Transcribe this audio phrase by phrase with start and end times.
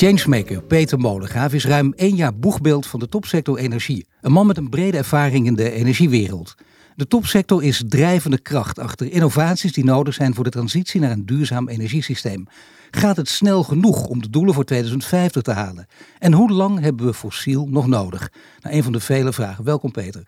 [0.00, 4.06] Changemaker Peter Molengraaf is ruim één jaar boegbeeld van de topsector energie.
[4.20, 6.54] Een man met een brede ervaring in de energiewereld.
[6.94, 11.26] De topsector is drijvende kracht achter innovaties die nodig zijn voor de transitie naar een
[11.26, 12.46] duurzaam energiesysteem.
[12.90, 15.86] Gaat het snel genoeg om de doelen voor 2050 te halen?
[16.18, 18.30] En hoe lang hebben we fossiel nog nodig?
[18.60, 19.64] Nou, een van de vele vragen.
[19.64, 20.22] Welkom Peter.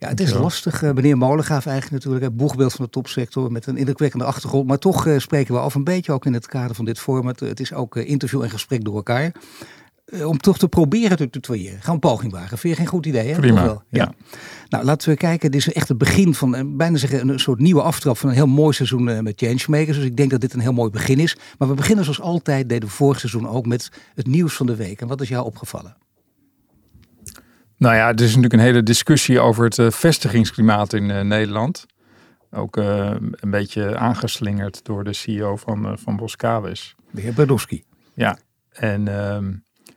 [0.00, 0.82] Ja, het is lastig.
[0.82, 4.66] Uh, meneer Molengraaf eigenlijk natuurlijk, het boegbeeld van de topsector met een indrukwekkende achtergrond.
[4.66, 7.40] Maar toch uh, spreken we af een beetje ook in het kader van dit format.
[7.40, 9.32] het is ook interview en gesprek door elkaar.
[10.24, 11.82] om toch te proberen te tutoyeren.
[11.82, 12.58] Gaan een poging wagen.
[12.58, 13.32] Vind je geen goed idee?
[13.32, 13.38] Hè?
[13.38, 13.82] Prima, ja.
[13.88, 14.12] ja.
[14.68, 15.50] Nou, laten we kijken.
[15.50, 18.46] Dit is echt het begin van, bijna zeggen, een soort nieuwe aftrap van een heel
[18.46, 19.96] mooi seizoen met Changemakers.
[19.96, 21.36] Dus ik denk dat dit een heel mooi begin is.
[21.58, 24.76] Maar we beginnen zoals altijd, deden we vorig seizoen ook, met het nieuws van de
[24.76, 25.00] week.
[25.00, 25.96] En wat is jou opgevallen?
[27.80, 31.86] Nou ja, er is natuurlijk een hele discussie over het uh, vestigingsklimaat in uh, Nederland.
[32.50, 36.94] Ook uh, een beetje aangeslingerd door de CEO van, van Boskalis.
[37.10, 37.48] De heer.
[38.14, 38.38] Ja,
[38.70, 39.52] en ehm,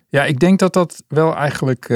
[0.09, 1.87] ja, ik denk dat dat wel eigenlijk,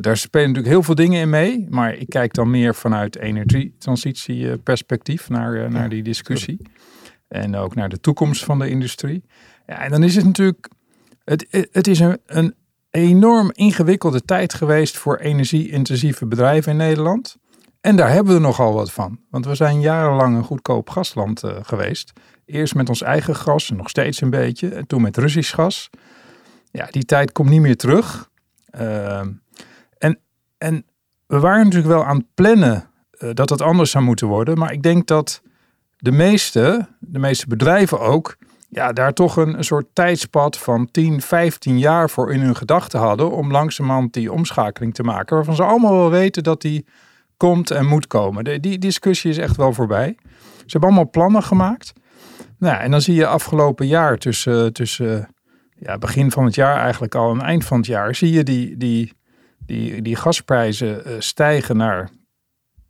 [0.00, 1.66] daar spelen natuurlijk heel veel dingen in mee.
[1.68, 6.60] Maar ik kijk dan meer vanuit energietransitieperspectief naar, naar die discussie.
[7.28, 9.24] En ook naar de toekomst van de industrie.
[9.66, 10.68] Ja, en dan is het natuurlijk,
[11.24, 12.54] het, het is een, een
[12.90, 17.36] enorm ingewikkelde tijd geweest voor energie-intensieve bedrijven in Nederland.
[17.80, 19.18] En daar hebben we nogal wat van.
[19.30, 22.12] Want we zijn jarenlang een goedkoop gasland uh, geweest.
[22.44, 24.68] Eerst met ons eigen gas, nog steeds een beetje.
[24.68, 25.90] En toen met Russisch gas.
[26.70, 28.30] Ja, die tijd komt niet meer terug.
[28.80, 29.20] Uh,
[29.98, 30.18] en,
[30.58, 30.84] en
[31.26, 34.58] we waren natuurlijk wel aan het plannen uh, dat het anders zou moeten worden.
[34.58, 35.42] Maar ik denk dat
[35.96, 38.36] de meeste, de meeste bedrijven ook,
[38.70, 43.30] ja, daar toch een, soort tijdspad van 10, 15 jaar voor in hun gedachten hadden
[43.30, 45.36] om langzamerhand die omschakeling te maken.
[45.36, 46.86] Waarvan ze allemaal wel weten dat die
[47.36, 48.44] komt en moet komen.
[48.44, 50.16] De, die discussie is echt wel voorbij.
[50.56, 51.92] Ze hebben allemaal plannen gemaakt.
[52.58, 55.28] Nou, en dan zie je afgelopen jaar tussen, tussen
[55.74, 58.76] ja, begin van het jaar eigenlijk al en eind van het jaar, zie je die,
[58.76, 59.12] die,
[59.66, 62.10] die, die gasprijzen eh, stijgen naar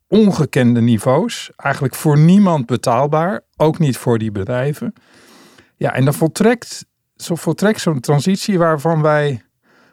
[0.09, 1.51] ongekende niveaus.
[1.57, 4.93] Eigenlijk voor niemand betaalbaar, ook niet voor die bedrijven.
[5.81, 6.87] Ja, en dan voltrekt,
[7.17, 9.43] zo voltrekt zo'n transitie waarvan wij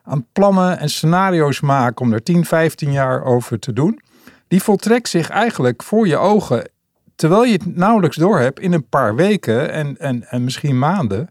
[0.04, 4.02] aan plannen en scenario's maken om er 10, 15 jaar over te doen.
[4.48, 6.70] Die voltrekt zich eigenlijk voor je ogen,
[7.16, 11.30] terwijl je het nauwelijks door hebt, in een paar weken en, en, en misschien maanden.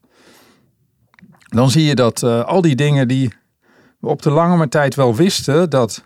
[1.49, 3.35] Dan zie je dat uh, al die dingen die
[3.99, 6.05] we op de lange tijd wel wisten, dat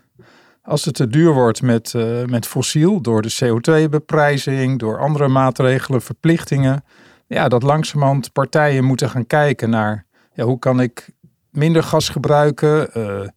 [0.61, 6.01] als het te duur wordt met, uh, met fossiel, door de CO2-beprijzing, door andere maatregelen,
[6.01, 6.83] verplichtingen,
[7.33, 11.09] ja, dat langzamerhand partijen moeten gaan kijken naar ja, hoe kan ik
[11.49, 12.89] minder gas gebruiken?
[12.97, 13.27] Uh,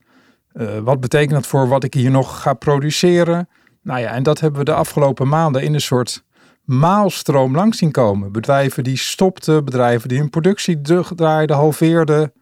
[0.52, 3.48] uh, wat betekent dat voor wat ik hier nog ga produceren?
[3.82, 6.24] Nou ja, en dat hebben we de afgelopen maanden in een soort
[6.64, 8.32] maalstroom langs zien komen.
[8.32, 12.32] Bedrijven die stopten, bedrijven die hun productie terugdraaiden, halveerden.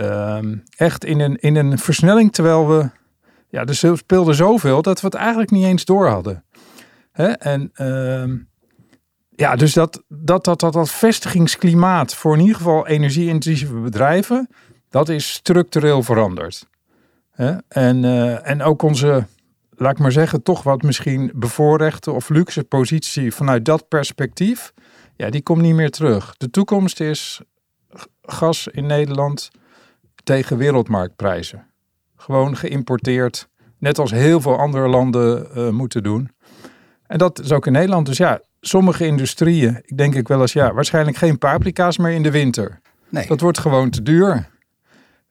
[0.00, 0.38] Uh,
[0.76, 2.90] echt in een, in een versnelling, terwijl we,
[3.48, 6.44] ja, er speelde zoveel dat we het eigenlijk niet eens door hadden.
[7.12, 7.26] Hè?
[7.26, 8.36] En ehm,
[9.36, 14.48] ja, dus dat, dat, dat, dat, dat vestigingsklimaat voor in ieder geval energie-intensieve bedrijven,
[14.90, 16.66] dat is structureel veranderd.
[17.68, 19.26] En, uh, en ook onze,
[19.76, 24.72] laat ik maar zeggen, toch wat misschien bevoorrechte of luxe positie vanuit dat perspectief,
[25.16, 26.34] ja, die komt niet meer terug.
[26.36, 27.40] De toekomst is
[28.22, 29.50] gas in Nederland
[30.24, 31.66] tegen wereldmarktprijzen.
[32.16, 33.48] Gewoon geïmporteerd,
[33.78, 36.30] net als heel veel andere landen uh, moeten doen.
[37.06, 38.06] En dat is ook in Nederland.
[38.06, 42.22] Dus ja, sommige industrieën, ik denk ik wel eens, ja, waarschijnlijk geen paprika's meer in
[42.22, 42.80] de winter.
[43.08, 43.26] Nee.
[43.26, 44.48] Dat wordt gewoon te duur.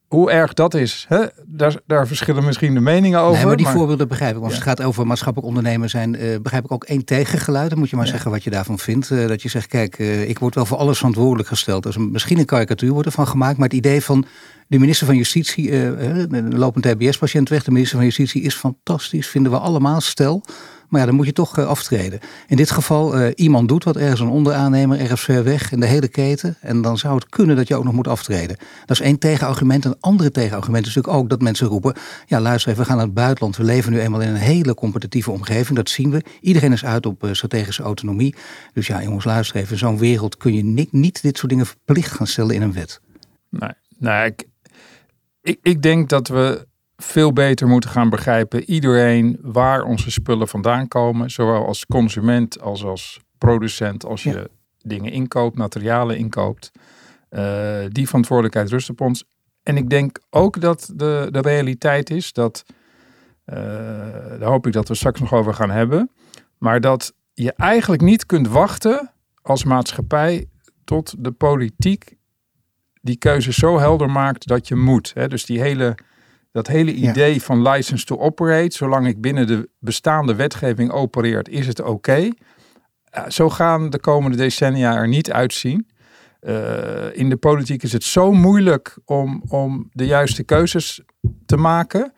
[0.08, 1.26] Hoe erg dat is, hè?
[1.46, 3.38] Daar, daar verschillen misschien de meningen over.
[3.38, 4.44] Nee, maar die voorbeelden begrijp ik.
[4.44, 7.70] Als het gaat over maatschappelijk ondernemen zijn, uh, begrijp ik ook één tegengeluid.
[7.70, 9.10] Dan moet je maar zeggen wat je daarvan vindt.
[9.10, 11.84] Uh, dat je zegt, kijk, uh, ik word wel voor alles verantwoordelijk gesteld.
[11.84, 13.58] Dus misschien een karikatuur wordt ervan gemaakt.
[13.58, 14.26] Maar het idee van
[14.68, 17.64] de minister van Justitie, een lopend TBS-patiënt weg.
[17.64, 20.02] De minister van Justitie is fantastisch, vinden we allemaal.
[20.02, 20.44] Stel,
[20.90, 22.20] maar ja, dan moet je toch uh, aftreden.
[22.48, 25.86] In dit geval, uh, iemand doet wat ergens een onderaannemer, ergens ver weg in de
[25.86, 26.56] hele keten.
[26.62, 28.58] En dan zou het kunnen dat je ook nog moet aftreden.
[28.86, 29.86] Dat is één tegenargument.
[29.86, 31.96] Een andere tegenargument is natuurlijk ook dat mensen roepen:
[32.26, 33.58] ja, luister even, we gaan naar het buitenland.
[33.58, 35.78] We leven nu eenmaal in een hele competitieve omgeving.
[35.78, 36.24] Dat zien we.
[36.42, 38.36] Iedereen is uit op uh, strategische autonomie.
[38.74, 39.72] Dus ja, jongens, luister even.
[39.72, 42.74] In zo'n wereld kun je niet, niet dit soort dingen verplicht gaan stellen in een
[42.74, 43.02] wet.
[43.50, 44.48] Nee, nou, ik,
[45.42, 50.88] ik, ik denk dat we veel beter moeten gaan begrijpen, iedereen, waar onze spullen vandaan
[50.88, 51.32] komen.
[51.32, 54.50] Zowel als consument als als producent, als je
[54.82, 56.72] dingen inkoopt, materialen inkoopt.
[57.30, 59.26] Uh, die verantwoordelijkheid rust op ons.
[59.64, 62.64] En ik denk ook dat de, de realiteit is dat,
[63.46, 63.56] uh,
[64.40, 66.12] daar hoop ik dat we straks nog over gaan hebben,
[66.58, 70.50] maar dat je eigenlijk niet kunt wachten als maatschappij
[70.84, 72.16] tot de politiek
[73.02, 75.12] die keuze zo helder maakt dat je moet.
[75.14, 75.28] Hè?
[75.28, 75.98] Dus die hele,
[76.56, 81.68] dat hele idee van license to operate, zolang ik binnen de bestaande wetgeving opereert, is
[81.68, 82.30] het oké.
[83.28, 85.88] zo gaan de komende decennia er niet uitzien.
[86.42, 91.02] Uh, in de politiek is het zo moeilijk om, om de juiste keuzes
[91.46, 92.14] te maken.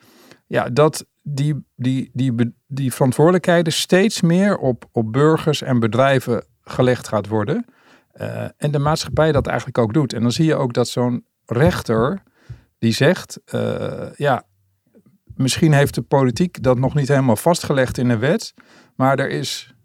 [0.48, 7.08] Ja, dat die, die, die, die verantwoordelijkheden steeds meer op, op burgers en bedrijven gelegd
[7.08, 7.66] gaat worden.
[8.22, 10.14] Uh, en de maatschappij dat eigenlijk ook doet.
[10.14, 12.24] En dan zie je ook dat zo'n rechter
[12.80, 14.44] die zegt, uh, ja,
[15.36, 18.54] misschien heeft de politiek dat nog niet helemaal vastgelegd in een wet,
[18.96, 19.76] maar er is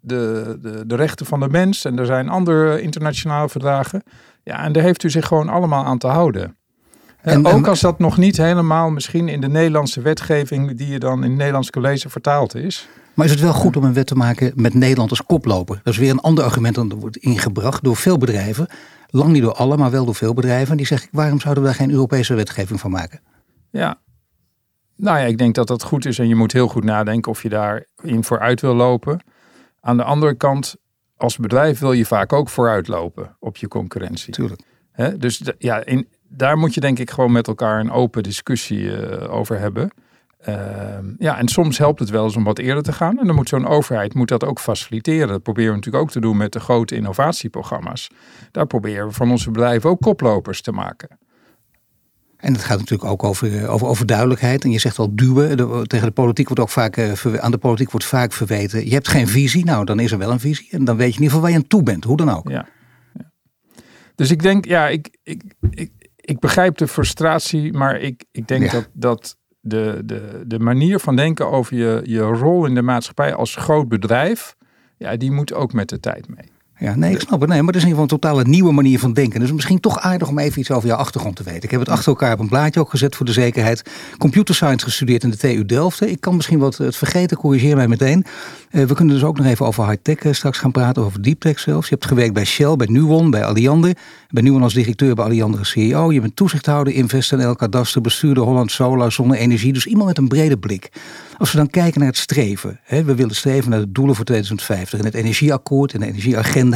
[0.00, 4.02] de, de, de rechten van de mens en er zijn andere internationale verdragen.
[4.42, 6.56] Ja, en daar heeft u zich gewoon allemaal aan te houden.
[7.20, 11.24] En, ook als dat nog niet helemaal misschien in de Nederlandse wetgeving die je dan
[11.24, 12.88] in het Nederlands college vertaald is.
[13.14, 15.80] Maar is het wel goed om een wet te maken met Nederland als koploper?
[15.82, 18.66] Dat is weer een ander argument dat wordt ingebracht door veel bedrijven.
[19.10, 20.76] Lang niet door alle, maar wel door veel bedrijven.
[20.76, 23.20] Die zeggen, waarom zouden we daar geen Europese wetgeving van maken?
[23.70, 24.00] Ja,
[24.98, 26.18] nou ja, ik denk dat dat goed is.
[26.18, 29.20] En je moet heel goed nadenken of je daarin vooruit wil lopen.
[29.80, 30.76] Aan de andere kant,
[31.16, 34.32] als bedrijf wil je vaak ook vooruitlopen op je concurrentie.
[34.32, 34.62] Tuurlijk.
[35.16, 39.32] dus ja, in, daar moet je denk ik gewoon met elkaar een open discussie uh,
[39.34, 39.90] over hebben.
[40.38, 43.18] Ehm, ja, en soms helpt het wel eens om wat eerder te gaan.
[43.18, 45.28] En dan moet zo'n overheid moet dat ook faciliteren.
[45.28, 48.10] Dat proberen we natuurlijk ook te doen met de grote innovatieprogramma's.
[48.50, 51.18] Daar proberen we van onze bedrijven ook koplopers te maken.
[52.36, 54.64] En het gaat natuurlijk ook over, eh, over, over duidelijkheid.
[54.64, 55.56] En je zegt al duwen.
[55.88, 58.84] tegen de politiek wordt ook vaak, uh, aan de politiek wordt vaak verweten.
[58.84, 59.64] Je hebt geen visie.
[59.64, 60.68] Nou, dan is er wel een visie.
[60.70, 62.04] En dan weet je in ieder geval waar je aan toe bent.
[62.04, 62.48] Hoe dan ook.
[62.48, 62.68] Ja.
[63.14, 63.30] ja.
[64.14, 67.72] Dus ik denk, ja, ik, ik, ik, ik begrijp de frustratie.
[67.72, 72.20] Maar ik, ik denk dat, dat de, de, de manier van denken over je, je
[72.20, 74.56] rol in de maatschappij als groot bedrijf.
[74.96, 76.50] Ja, die moet ook met de tijd mee.
[76.80, 77.48] Ja, nee, ik snap het.
[77.48, 79.40] Nee, maar het is in ieder geval een totale nieuwe manier van denken.
[79.40, 81.62] Dus misschien toch aardig om even iets over jouw achtergrond te weten.
[81.62, 83.82] Ik heb het achter elkaar op een blaadje ook gezet voor de zekerheid.
[84.18, 86.00] Computer science gestudeerd in de TU Delft.
[86.00, 88.24] Ik kan misschien wat het vergeten, corrigeer mij meteen.
[88.70, 91.40] Uh, we kunnen dus ook nog even over high-tech uh, straks gaan praten, over deep
[91.40, 91.88] tech zelfs.
[91.88, 93.96] Je hebt gewerkt bij Shell, bij Nuon, bij Alliander.
[94.30, 96.12] Bij Nuon als directeur, bij Alliander als CEO.
[96.12, 99.72] Je bent toezichthouder, InvestNL, Kadaster, bestuurder Holland Solar, zonne-energie.
[99.72, 100.90] Dus iemand met een brede blik.
[101.38, 102.80] Als we dan kijken naar het streven.
[102.82, 104.98] Hè, we willen streven naar de doelen voor 2050.
[104.98, 106.67] En het energieakkoord en de energieagenda.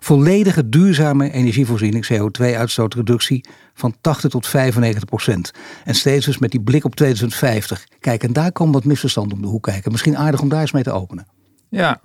[0.00, 3.44] Volledige duurzame energievoorziening, CO2-uitstootreductie
[3.74, 5.50] van 80 tot 95 procent.
[5.84, 7.86] En steeds dus met die blik op 2050.
[8.00, 9.90] Kijk, en daar komen wat misverstanden om de hoek kijken.
[9.90, 11.26] Misschien aardig om daar eens mee te openen.
[11.68, 12.00] Ja,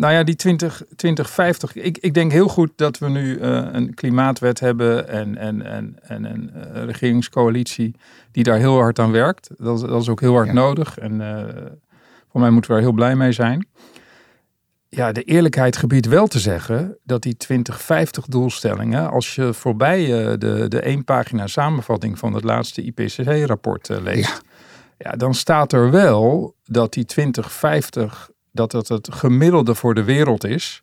[0.00, 1.74] nou ja, die 20, 2050.
[1.74, 5.96] Ik, ik denk heel goed dat we nu uh, een klimaatwet hebben en, en, en,
[6.02, 7.94] en een uh, regeringscoalitie
[8.32, 9.50] die daar heel hard aan werkt.
[9.56, 11.44] Dat, is, dat is ook heel hard nodig en uh,
[12.30, 13.66] voor mij moeten we er heel blij mee zijn.
[14.92, 20.06] Ja, de eerlijkheid gebiedt wel te zeggen dat die 2050 doelstellingen, als je voorbij
[20.38, 24.42] de, de één pagina samenvatting van het laatste IPCC-rapport leest,
[24.98, 25.10] ja.
[25.10, 30.44] ja, dan staat er wel dat die 2050 dat het het gemiddelde voor de wereld
[30.44, 30.82] is.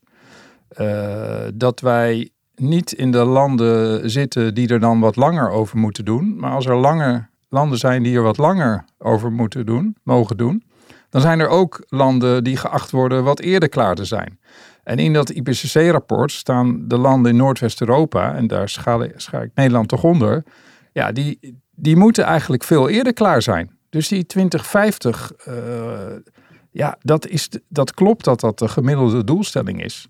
[0.78, 6.06] Uh, dat wij niet in de landen zitten die er dan wat langer over moeten
[6.06, 6.36] doen.
[6.40, 10.64] Maar als er langer landen zijn die er wat langer over moeten doen, mogen doen,
[11.10, 14.40] dan zijn er ook landen die geacht worden wat eerder klaar te zijn.
[14.84, 20.04] En in dat IPCC-rapport staan de landen in Noordwest-Europa, en daar schaal, ik Nederland toch
[20.04, 20.44] onder,
[20.92, 23.78] ja, die, die moeten eigenlijk veel eerder klaar zijn.
[23.90, 25.54] Dus die 2050, uh,
[26.72, 30.08] ja, dat, is, dat klopt dat dat de gemiddelde doelstelling is.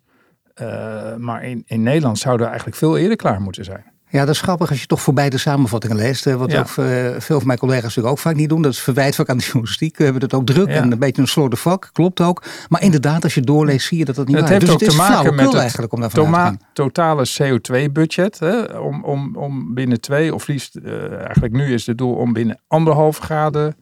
[0.62, 3.86] Uh, maar in, in Nederland zouden we eigenlijk veel eerder klaar moeten zijn.
[4.10, 6.26] Ja, dat is grappig als je toch voorbij de samenvattingen leest.
[6.26, 6.86] Wat ook, uh,
[7.18, 8.62] veel van mijn collega's natuurlijk ook vaak niet doen.
[8.62, 9.98] Dat is verwijt vaak aan de journalistiek.
[9.98, 11.90] We hebben het ook druk en een beetje een slorde vak.
[11.92, 12.44] Klopt ook.
[12.70, 14.90] Maar inderdaad, als je doorleest, zie je dat dat niet het waar heeft dus ook
[14.90, 18.40] te maken met het om totale CO2-budget.
[18.82, 22.60] Om, om, om binnen twee, of liefst uh, eigenlijk nu is het doel om binnen
[22.68, 23.76] anderhalf graden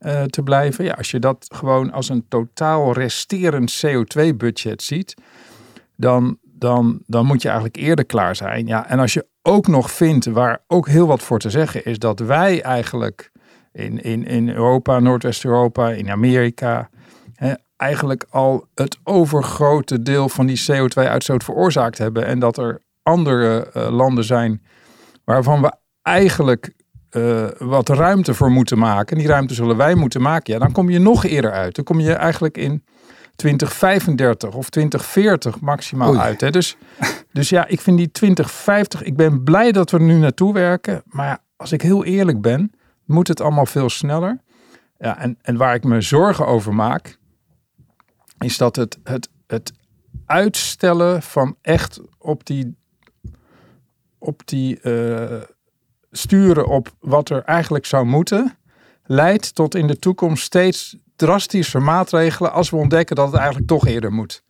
[0.00, 0.84] uh, te blijven.
[0.84, 5.14] Ja, als je dat gewoon als een totaal resterend CO2-budget ziet,
[5.96, 8.66] dan, dan, dan moet je eigenlijk eerder klaar zijn.
[8.66, 11.98] Ja, en als je ook nog vindt, waar ook heel wat voor te zeggen is,
[11.98, 13.30] dat wij eigenlijk
[13.72, 16.90] in, in, in Europa, Noordwest-Europa, in Amerika,
[17.34, 22.26] hè, eigenlijk al het overgrote deel van die CO2-uitstoot veroorzaakt hebben.
[22.26, 24.62] En dat er andere uh, landen zijn
[25.24, 26.74] waarvan we eigenlijk
[27.10, 29.18] uh, wat ruimte voor moeten maken.
[29.18, 30.52] Die ruimte zullen wij moeten maken.
[30.52, 31.74] Ja, dan kom je nog eerder uit.
[31.74, 32.84] Dan kom je eigenlijk in
[33.40, 36.40] 2035 of 2040 maximaal uit.
[36.40, 36.50] Hè?
[36.50, 36.76] Dus,
[37.32, 39.02] dus ja, ik vind die 2050.
[39.02, 41.02] Ik ben blij dat we er nu naartoe werken.
[41.04, 42.72] Maar als ik heel eerlijk ben,
[43.04, 44.40] moet het allemaal veel sneller.
[44.98, 47.18] Ja, en, en waar ik me zorgen over maak,
[48.38, 49.72] is dat het, het, het
[50.26, 52.76] uitstellen van echt op die,
[54.18, 55.42] op die uh,
[56.10, 58.58] sturen op wat er eigenlijk zou moeten,
[59.04, 63.86] leidt tot in de toekomst steeds drastische maatregelen als we ontdekken dat het eigenlijk toch
[63.86, 64.42] eerder moet.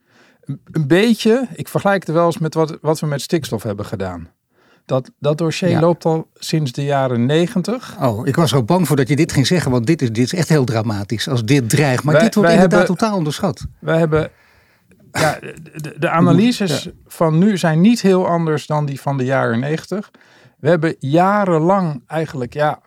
[0.71, 4.29] Een beetje, ik vergelijk het wel eens met wat, wat we met stikstof hebben gedaan.
[4.85, 7.95] Dat, dat dossier loopt al sinds de jaren negentig.
[8.01, 10.23] Oh, ik was ook bang voor dat je dit ging zeggen, want dit is, dit
[10.25, 12.03] is echt heel dramatisch als dit dreigt.
[12.03, 13.65] Maar dit wordt inderdaad totaal onderschat.
[13.79, 14.31] We hebben,
[15.11, 19.59] ja, de, de analyses van nu zijn niet heel anders dan die van de jaren
[19.59, 20.11] negentig.
[20.59, 22.79] We hebben jarenlang eigenlijk, ja,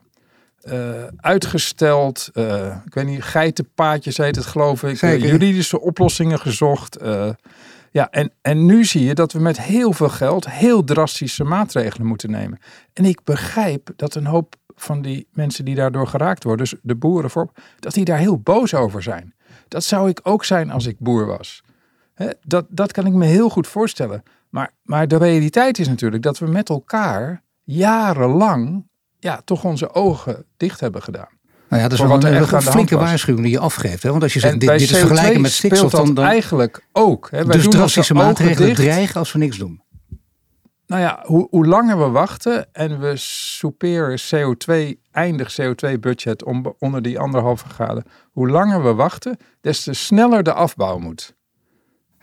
[0.69, 2.31] uh, uitgesteld.
[2.35, 5.03] Uh, ik weet niet, geitenpaadjes heet het geloof ik.
[5.03, 6.99] Uh, juridische oplossingen gezocht.
[7.91, 12.07] ja, en, en nu zie je dat we met heel veel geld heel drastische maatregelen
[12.07, 12.59] moeten nemen.
[12.93, 16.95] En ik begrijp dat een hoop van die mensen die daardoor geraakt worden, dus de
[16.95, 19.35] boeren voor, dat die daar heel boos over zijn.
[19.69, 21.63] Dat zou ik ook zijn als ik boer was.
[22.41, 24.23] dat, dat kan ik me heel goed voorstellen.
[24.49, 28.87] Maar, maar de realiteit is natuurlijk dat we met elkaar jarenlang
[29.25, 31.29] ja, toch onze ogen dicht hebben gedaan.
[31.69, 34.03] Nou ja, dat is wel een, een flinke waarschuwing die je afgeeft.
[34.03, 34.11] Hè?
[34.11, 37.29] Want als je zegt, dit, dit is vergelijken met stikstof, dan, dan eigenlijk ook.
[37.31, 37.45] Hè?
[37.45, 39.83] Wij dus drastische maatregelen dreigen als we niks doen.
[40.87, 44.75] Nou ja, hoe, hoe langer we wachten en we soeperen CO2,
[45.11, 46.45] eindig CO2-budget
[46.79, 48.05] onder die anderhalve graden.
[48.33, 51.35] Hoe langer we wachten, des te sneller de afbouw moet.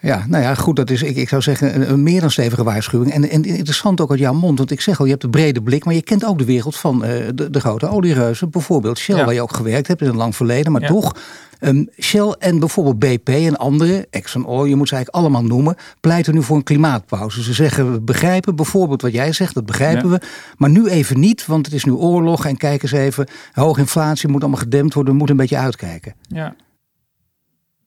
[0.01, 3.11] Ja, nou ja, goed, dat is, ik, ik zou zeggen, een, meer dan stevige waarschuwing.
[3.11, 5.61] En, en interessant ook uit jouw mond, want ik zeg al, je hebt een brede
[5.61, 8.49] blik, maar je kent ook de wereld van uh, de, de, grote oliereuzen.
[8.49, 11.15] Bijvoorbeeld Shell, waar je ook gewerkt hebt in een lang verleden, maar toch.
[11.63, 15.75] Um, Shell en bijvoorbeeld BP en andere, Exxon Oil, je moet ze eigenlijk allemaal noemen,
[15.99, 17.43] pleiten nu voor een klimaatpauze.
[17.43, 20.21] Ze zeggen, we begrijpen bijvoorbeeld wat jij zegt, dat begrijpen we,
[20.57, 24.29] maar nu even niet, want het is nu oorlog en kijk eens even, hoge inflatie
[24.29, 26.13] moet allemaal gedempt worden, we moeten een beetje uitkijken.
[26.27, 26.55] Ja.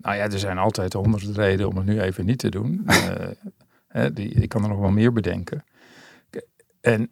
[0.04, 2.86] Nou ja, er zijn altijd honderd redenen om het nu even niet te doen.
[3.92, 5.64] uh, die, ik kan er nog wel meer bedenken.
[6.80, 7.10] En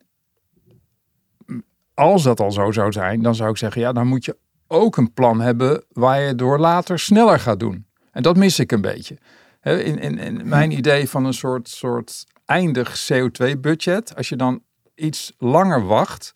[1.95, 4.97] als dat al zo zou zijn, dan zou ik zeggen, ja, dan moet je ook
[4.97, 7.87] een plan hebben waar je door later sneller gaat doen.
[8.11, 9.19] En dat mis ik een beetje.
[9.63, 14.63] In, in, in mijn idee van een soort, soort eindig CO2-budget, als je dan
[14.95, 16.35] iets langer wacht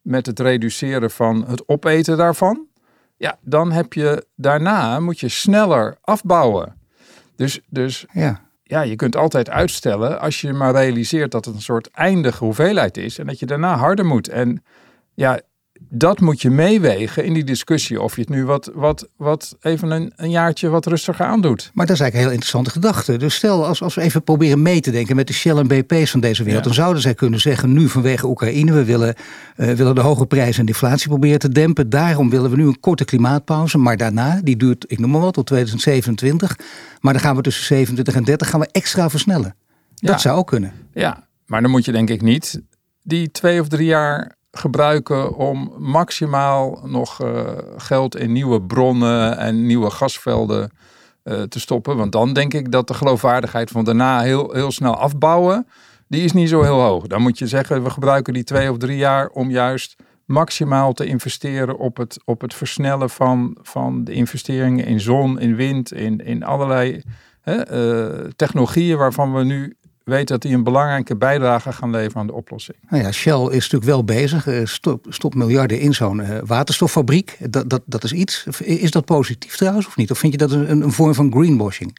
[0.00, 2.67] met het reduceren van het opeten daarvan,
[3.18, 6.76] ja, dan heb je daarna moet je sneller afbouwen.
[7.36, 8.40] Dus, dus ja.
[8.62, 12.96] ja, je kunt altijd uitstellen als je maar realiseert dat het een soort eindige hoeveelheid
[12.96, 14.28] is en dat je daarna harder moet.
[14.28, 14.64] En
[15.14, 15.40] ja,
[15.88, 18.00] dat moet je meewegen in die discussie.
[18.00, 21.70] Of je het nu wat, wat, wat even een, een jaartje wat rustiger aandoet.
[21.74, 23.16] Maar dat is eigenlijk een heel interessante gedachte.
[23.16, 26.10] Dus stel, als, als we even proberen mee te denken met de Shell en BP's
[26.10, 26.64] van deze wereld.
[26.64, 29.14] Dan zouden zij kunnen zeggen, nu vanwege Oekraïne, we willen,
[29.56, 31.90] uh, willen de hoge prijzen en inflatie proberen te dempen.
[31.90, 33.78] Daarom willen we nu een korte klimaatpauze.
[33.78, 36.58] Maar daarna, die duurt, ik noem maar wat, tot 2027.
[37.00, 39.54] Maar dan gaan we tussen 27 en 30 gaan we extra versnellen.
[39.94, 40.72] Dat zou ook kunnen.
[40.92, 42.60] Ja, maar dan moet je denk ik niet
[43.02, 47.42] die twee of drie jaar gebruiken om maximaal nog uh,
[47.76, 50.70] geld in nieuwe bronnen en nieuwe gasvelden
[51.24, 51.96] uh, te stoppen.
[51.96, 55.66] Want dan denk ik dat de geloofwaardigheid van daarna heel, heel snel afbouwen,
[56.08, 57.06] die is niet zo heel hoog.
[57.06, 61.06] Dan moet je zeggen, we gebruiken die twee of drie jaar om juist maximaal te
[61.06, 66.18] investeren op het, op het versnellen van, van de investeringen in zon, in wind, in,
[66.18, 67.02] in allerlei
[67.40, 69.76] hè, uh, technologieën waarvan we nu
[70.08, 72.78] weet dat die een belangrijke bijdrage gaan leveren aan de oplossing.
[72.88, 74.64] Nou ja, Shell is natuurlijk wel bezig, eh,
[75.08, 77.36] stopt miljarden in zo'n eh, waterstoffabriek.
[77.50, 78.46] Dat, dat, dat is iets.
[78.60, 80.10] Is dat positief trouwens of niet?
[80.10, 81.98] Of vind je dat een, een vorm van greenwashing?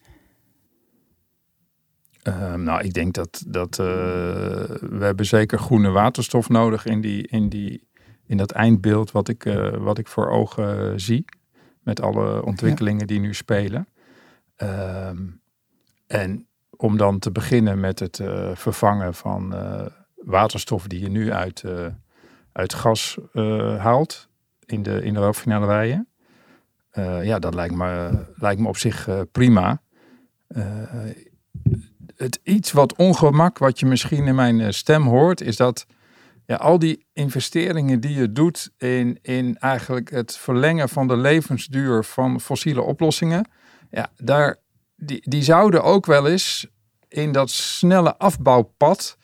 [2.23, 7.27] Uh, nou, ik denk dat, dat uh, we hebben zeker groene waterstof nodig in, die,
[7.27, 7.87] in, die,
[8.25, 9.43] in dat eindbeeld wat ik,
[9.79, 11.25] wat ik voor ogen zie.
[11.83, 13.87] Met alle ontwikkelingen die nu spelen.
[14.55, 15.17] Ehm,
[16.07, 16.48] en
[16.81, 21.63] om dan te beginnen met het uh, vervangen van uh, waterstof die je nu uit,
[21.65, 21.85] uh,
[22.51, 23.17] uit gas
[23.77, 24.29] haalt
[24.65, 26.05] in de, in de raffinaderij.
[27.21, 29.81] ja, dat lijkt me, lijkt me op zich prima.
[32.15, 35.85] het iets wat ongemak wat je misschien in mijn stem hoort, is dat
[36.45, 42.03] ja, al die investeringen die je doet in, in eigenlijk het verlengen van de levensduur
[42.03, 43.49] van fossiele oplossingen,
[43.89, 44.57] ja, daar
[44.99, 46.67] die, die zouden ook wel eens
[47.07, 49.17] in dat snelle afbouwpad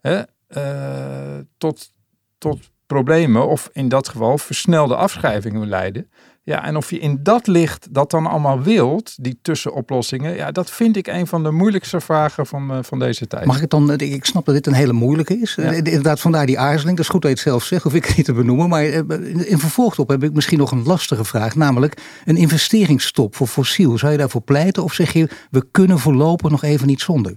[0.00, 1.92] hè, uh, tot,
[2.38, 6.10] tot problemen of in dat geval versnelde afschrijvingen leiden.
[6.48, 10.70] Ja, en of je in dat licht dat dan allemaal wilt, die tussenoplossingen, ja, dat
[10.70, 13.44] vind ik een van de moeilijkste vragen van, uh, van deze tijd.
[13.44, 15.54] Mag ik dan, ik snap dat dit een hele moeilijke is.
[15.54, 15.70] Ja.
[15.70, 16.96] Inderdaad, vandaar die aarzeling.
[16.96, 18.68] Dat is goed dat je het zelf zegt, of ik het niet te benoemen.
[18.68, 23.46] Maar in vervolg op heb ik misschien nog een lastige vraag, namelijk een investeringsstop voor
[23.46, 23.98] fossiel.
[23.98, 27.36] Zou je daarvoor pleiten of zeg je, we kunnen voorlopig nog even niet zonder?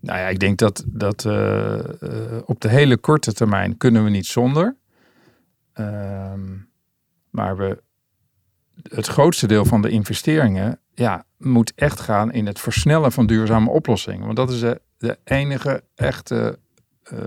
[0.00, 1.78] Nou ja, ik denk dat, dat uh, uh,
[2.44, 4.76] op de hele korte termijn kunnen we niet zonder.
[5.72, 6.64] Ehm
[7.36, 7.82] maar we,
[8.82, 13.70] het grootste deel van de investeringen ja, moet echt gaan in het versnellen van duurzame
[13.70, 14.24] oplossingen.
[14.24, 16.58] Want dat is de, de enige echte
[17.12, 17.20] uh,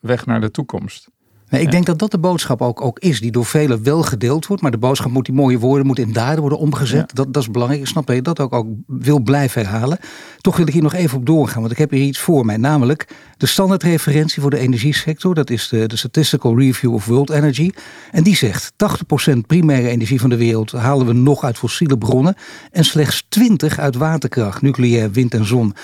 [0.00, 1.10] weg naar de toekomst.
[1.54, 4.46] Nee, ik denk dat dat de boodschap ook, ook is, die door velen wel gedeeld
[4.46, 4.62] wordt.
[4.62, 7.14] Maar de boodschap moet die mooie woorden moet in daden worden omgezet.
[7.14, 7.82] Dat, dat is belangrijk.
[7.82, 9.98] Ik snap dat je dat ook, ook wil blijven herhalen.
[10.40, 12.56] Toch wil ik hier nog even op doorgaan, want ik heb hier iets voor mij.
[12.56, 15.34] Namelijk de standaardreferentie voor de energiesector.
[15.34, 17.70] Dat is de, de Statistical Review of World Energy.
[18.10, 22.36] En die zegt 80% primaire energie van de wereld halen we nog uit fossiele bronnen.
[22.70, 25.74] En slechts 20 uit waterkracht, nucleair, wind en zon.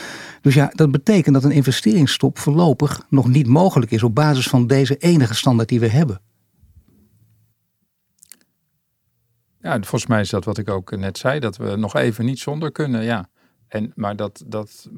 [0.40, 4.66] Dus ja, dat betekent dat een investeringsstop voorlopig nog niet mogelijk is op basis van
[4.66, 6.20] deze enige standaard die we hebben.
[9.60, 12.38] Ja, volgens mij is dat wat ik ook net zei, dat we nog even niet
[12.38, 13.02] zonder kunnen.
[13.02, 13.28] Ja.
[13.68, 14.90] En, maar dat, dat,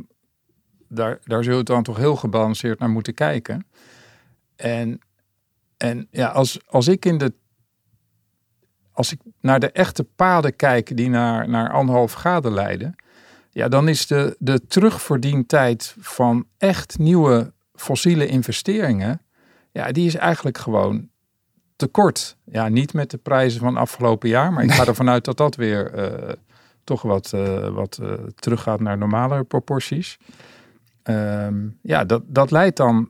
[0.88, 3.66] daar, daar zul je dan toch heel gebalanceerd naar moeten kijken.
[4.56, 5.00] En,
[5.76, 7.32] en ja, als, als ik in de.
[8.92, 12.94] Als ik naar de echte paden kijk die naar, naar anderhalf graden leiden,
[13.52, 19.22] ja, dan is de, de terugverdientijd van echt nieuwe fossiele investeringen,
[19.72, 21.08] ja, die is eigenlijk gewoon
[21.76, 22.36] te kort.
[22.44, 25.56] Ja, niet met de prijzen van afgelopen jaar, maar ik ga ervan uit dat dat
[25.56, 26.32] weer uh,
[26.84, 30.18] toch wat, uh, wat uh, teruggaat naar normale proporties.
[31.04, 33.08] Um, ja, dat, dat leidt dan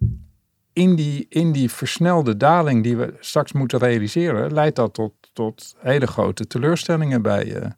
[0.72, 5.74] in die, in die versnelde daling die we straks moeten realiseren, leidt dat tot, tot
[5.78, 7.74] hele grote teleurstellingen bij,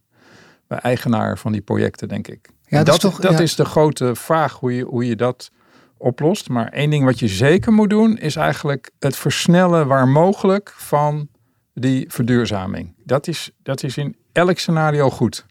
[0.66, 2.53] bij eigenaar van die projecten, denk ik.
[2.66, 5.50] Ja, dat, dat, is, toch, dat is de grote vraag hoe je, hoe je dat
[5.96, 6.48] oplost.
[6.48, 11.28] Maar één ding wat je zeker moet doen, is eigenlijk het versnellen waar mogelijk van
[11.74, 12.94] die verduurzaming.
[13.04, 15.46] Dat is, dat is in elk scenario goed.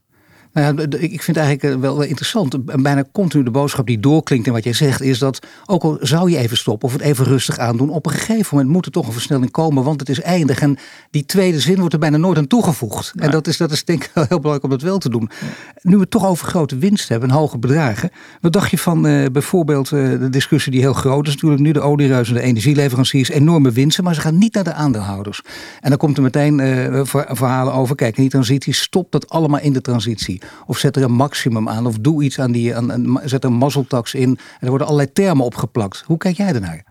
[0.53, 2.65] Nou ja, ik vind het eigenlijk eh, wel interessant.
[2.65, 6.29] Bijna continu de boodschap die doorklinkt in wat jij zegt, is dat ook al zou
[6.29, 9.07] je even stoppen of het even rustig aandoen, op een gegeven moment moet er toch
[9.07, 10.59] een versnelling komen, want het is eindig.
[10.59, 10.77] En
[11.11, 13.13] die tweede zin wordt er bijna nooit aan toegevoegd.
[13.15, 15.29] En dat is, dat is denk ik heel belangrijk om dat wel te doen.
[15.81, 18.09] Nu we het toch over grote winst hebben en hoge bedragen.
[18.41, 21.71] Wat dacht je van uh, bijvoorbeeld uh, de discussie die heel groot is natuurlijk nu,
[21.71, 25.41] de olieruis en de energieleveranciers, enorme winsten, maar ze gaan niet naar de aandeelhouders.
[25.81, 29.59] En dan komt er meteen uh, verhalen over, kijk, in die transitie stopt dat allemaal
[29.59, 30.41] in de transitie.
[30.65, 31.85] Of zet er een maximum aan.
[31.85, 32.75] Of doe iets aan die.
[32.75, 34.29] Aan, zet een mazzeltax in.
[34.29, 36.03] En er worden allerlei termen opgeplakt.
[36.05, 36.83] Hoe kijk jij ernaar?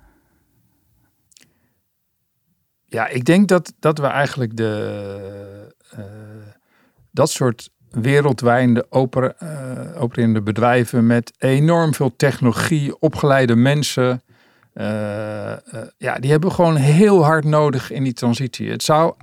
[2.87, 6.05] Ja, ik denk dat, dat we eigenlijk de, uh,
[7.11, 14.23] dat soort wereldwijde oper, uh, opererende bedrijven met enorm veel technologie, opgeleide mensen.
[14.75, 14.85] Uh,
[15.99, 18.71] ja, die hebben gewoon heel hard nodig in die transitie.
[18.71, 19.15] Het zou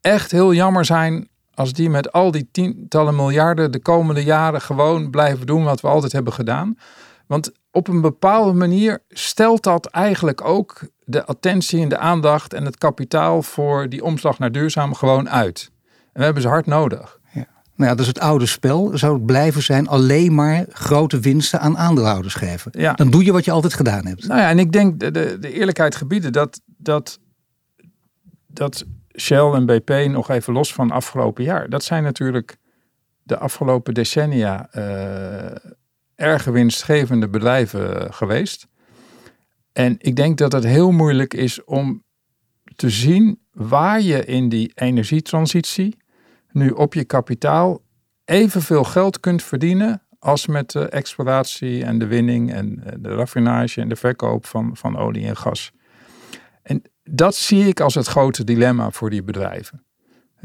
[0.00, 5.10] echt heel jammer zijn als die met al die tientallen miljarden de komende jaren gewoon
[5.10, 6.78] blijven doen wat we altijd hebben gedaan.
[7.26, 12.64] Want op een bepaalde manier stelt dat eigenlijk ook de attentie en de aandacht en
[12.64, 15.70] het kapitaal voor die omslag naar duurzaam gewoon uit.
[15.86, 17.18] En we hebben ze hard nodig.
[17.32, 17.46] Ja.
[17.76, 21.78] Nou ja, dus het oude spel zou het blijven zijn alleen maar grote winsten aan
[21.78, 22.72] aandeelhouders geven.
[22.74, 22.92] Ja.
[22.92, 24.26] Dan doe je wat je altijd gedaan hebt.
[24.26, 27.18] Nou ja, en ik denk de, de, de eerlijkheid gebieden dat, dat,
[28.46, 28.84] dat
[29.20, 31.68] Shell en BP nog even los van afgelopen jaar.
[31.68, 32.56] Dat zijn natuurlijk
[33.22, 35.56] de afgelopen decennia uh,
[36.14, 38.66] erg winstgevende bedrijven geweest.
[39.72, 42.04] En ik denk dat het heel moeilijk is om
[42.76, 45.96] te zien waar je in die energietransitie
[46.52, 47.82] nu op je kapitaal
[48.24, 53.88] evenveel geld kunt verdienen als met de exploratie en de winning en de raffinage en
[53.88, 55.72] de verkoop van, van olie en gas.
[57.10, 59.84] Dat zie ik als het grote dilemma voor die bedrijven.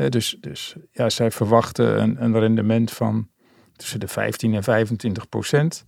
[0.10, 3.30] dus, dus ja, zij verwachten een, een, rendement van
[3.76, 5.84] tussen de 15 en 25 procent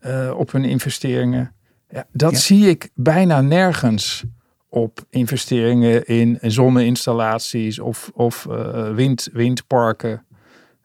[0.00, 1.54] uh, op hun investeringen.
[1.88, 4.24] Ja, dat zie ik bijna nergens
[4.68, 10.26] op investeringen in zonneinstallaties of, of uh, wind, windparken.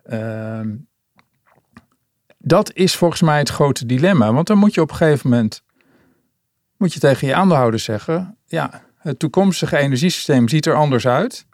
[0.09, 0.59] Uh,
[2.37, 4.33] dat is volgens mij het grote dilemma.
[4.33, 5.63] Want dan moet je op een gegeven moment
[6.77, 11.45] moet je tegen je aandeelhouders zeggen: ja, het toekomstige energiesysteem ziet er anders uit.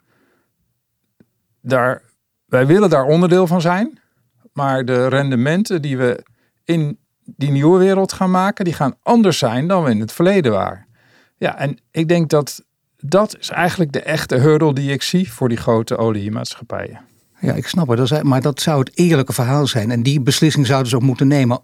[1.60, 2.02] Daar,
[2.46, 4.00] wij willen daar onderdeel van zijn.
[4.52, 6.24] Maar de rendementen die we
[6.64, 10.52] in die nieuwe wereld gaan maken, die gaan anders zijn dan we in het verleden
[10.52, 10.86] waren.
[11.36, 12.64] Ja, en ik denk dat
[12.96, 17.00] dat is eigenlijk de echte hurdle die ik zie voor die grote oliemaatschappijen.
[17.40, 18.22] Ja, ik snap het.
[18.22, 19.90] Maar dat zou het eerlijke verhaal zijn.
[19.90, 21.62] En die beslissing zouden ze ook moeten nemen.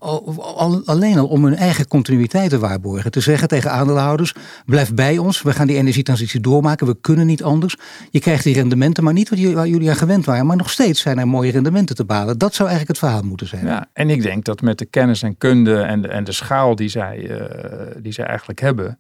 [0.85, 3.11] Alleen al om hun eigen continuïteit te waarborgen.
[3.11, 4.35] Te zeggen tegen aandeelhouders:
[4.67, 5.43] blijf bij ons.
[5.43, 6.87] We gaan die energietransitie doormaken.
[6.87, 7.77] We kunnen niet anders.
[8.11, 10.47] Je krijgt die rendementen, maar niet waar jullie aan gewend waren.
[10.47, 12.39] Maar nog steeds zijn er mooie rendementen te balen.
[12.39, 13.67] Dat zou eigenlijk het verhaal moeten zijn.
[13.67, 16.77] Ja, en ik denk dat met de kennis en kunde en de, en de schaal
[16.77, 18.99] die zij, uh, die zij eigenlijk hebben.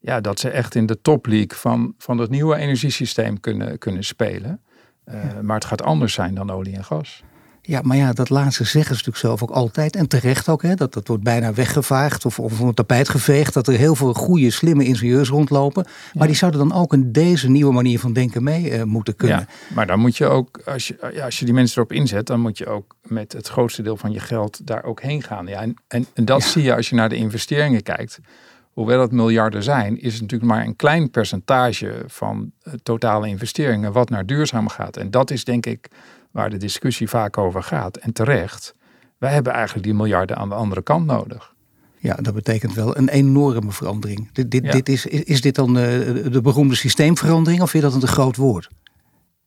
[0.00, 4.04] Ja, dat ze echt in de top league van, van het nieuwe energiesysteem kunnen, kunnen
[4.04, 4.60] spelen.
[5.08, 7.22] Uh, Maar het gaat anders zijn dan olie en gas.
[7.64, 9.96] Ja, maar ja, dat laatste zeggen ze natuurlijk zelf ook altijd.
[9.96, 13.54] En terecht ook, hè, dat, dat wordt bijna weggevaagd of, of van het tapijt geveegd.
[13.54, 15.86] Dat er heel veel goede, slimme ingenieurs rondlopen.
[16.12, 19.38] Maar die zouden dan ook in deze nieuwe manier van denken mee uh, moeten kunnen.
[19.38, 22.26] Ja, maar dan moet je ook, als je, ja, als je die mensen erop inzet,
[22.26, 25.46] dan moet je ook met het grootste deel van je geld daar ook heen gaan.
[25.46, 28.20] Ja, en, en, en dat zie je als je naar de investeringen kijkt
[28.72, 34.10] hoewel het miljarden zijn, is het natuurlijk maar een klein percentage van totale investeringen wat
[34.10, 34.96] naar duurzaam gaat.
[34.96, 35.88] En dat is denk ik
[36.30, 37.96] waar de discussie vaak over gaat.
[37.96, 38.74] En terecht,
[39.18, 41.54] wij hebben eigenlijk die miljarden aan de andere kant nodig.
[41.98, 44.32] Ja, dat betekent wel een enorme verandering.
[44.32, 47.98] Dit, dit, dit is, is, dit dan de, de beroemde systeemverandering of vind je dat
[47.98, 48.68] een te groot woord?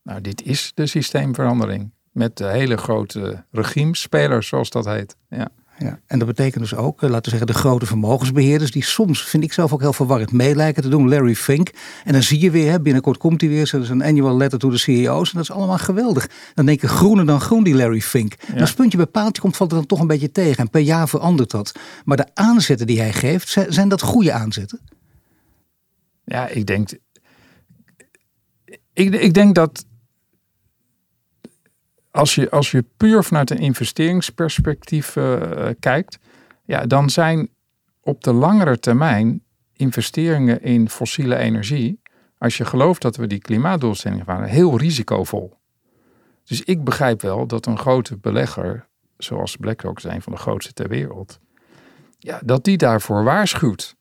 [0.03, 1.91] Nou, dit is de systeemverandering.
[2.11, 5.15] Met de hele grote regimespelers, zoals dat heet.
[5.29, 5.47] Ja.
[5.77, 9.23] Ja, en dat betekent dus ook, eh, laten we zeggen, de grote vermogensbeheerders, die soms,
[9.23, 11.09] vind ik zelf ook heel verwarrend, meelijken te doen.
[11.09, 11.69] Larry Fink.
[12.03, 14.69] En dan zie je weer, hè, binnenkort komt hij weer, is een annual letter to
[14.69, 15.29] the CEO's.
[15.29, 16.29] En dat is allemaal geweldig.
[16.53, 18.33] Dan denk je groener dan groen, die Larry Fink.
[18.53, 18.59] Ja.
[18.59, 20.57] als puntje bij paaltje komt, valt het dan toch een beetje tegen.
[20.57, 21.71] En per jaar verandert dat.
[22.05, 24.79] Maar de aanzetten die hij geeft, zijn dat goede aanzetten?
[26.25, 26.89] Ja, ik denk.
[28.93, 29.85] Ik, ik denk dat
[32.15, 35.41] als je, als je puur vanuit een investeringsperspectief uh,
[35.80, 36.19] kijkt,
[36.63, 37.49] ja, dan zijn
[38.01, 42.01] op de langere termijn investeringen in fossiele energie,
[42.38, 45.58] als je gelooft dat we die klimaatdoelstellingen waren, heel risicovol.
[46.43, 50.88] Dus ik begrijp wel dat een grote belegger, zoals BlackRock, zijn van de grootste ter
[50.88, 51.39] wereld,
[52.19, 53.95] ja, dat die daarvoor waarschuwt.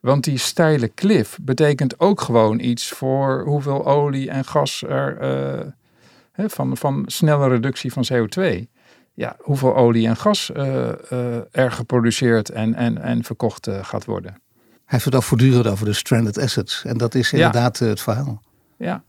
[0.00, 5.22] Want die steile klif betekent ook gewoon iets voor hoeveel olie en gas er
[5.64, 5.72] uh,
[6.36, 8.66] van, van snelle reductie van CO2.
[9.14, 14.04] Ja, hoeveel olie en gas uh, uh, er geproduceerd en, en, en verkocht uh, gaat
[14.04, 14.30] worden.
[14.32, 14.38] Hij
[14.84, 16.84] heeft het ook voortdurend over de stranded assets.
[16.84, 18.42] En dat is inderdaad het verhaal.
[18.78, 19.04] Ja.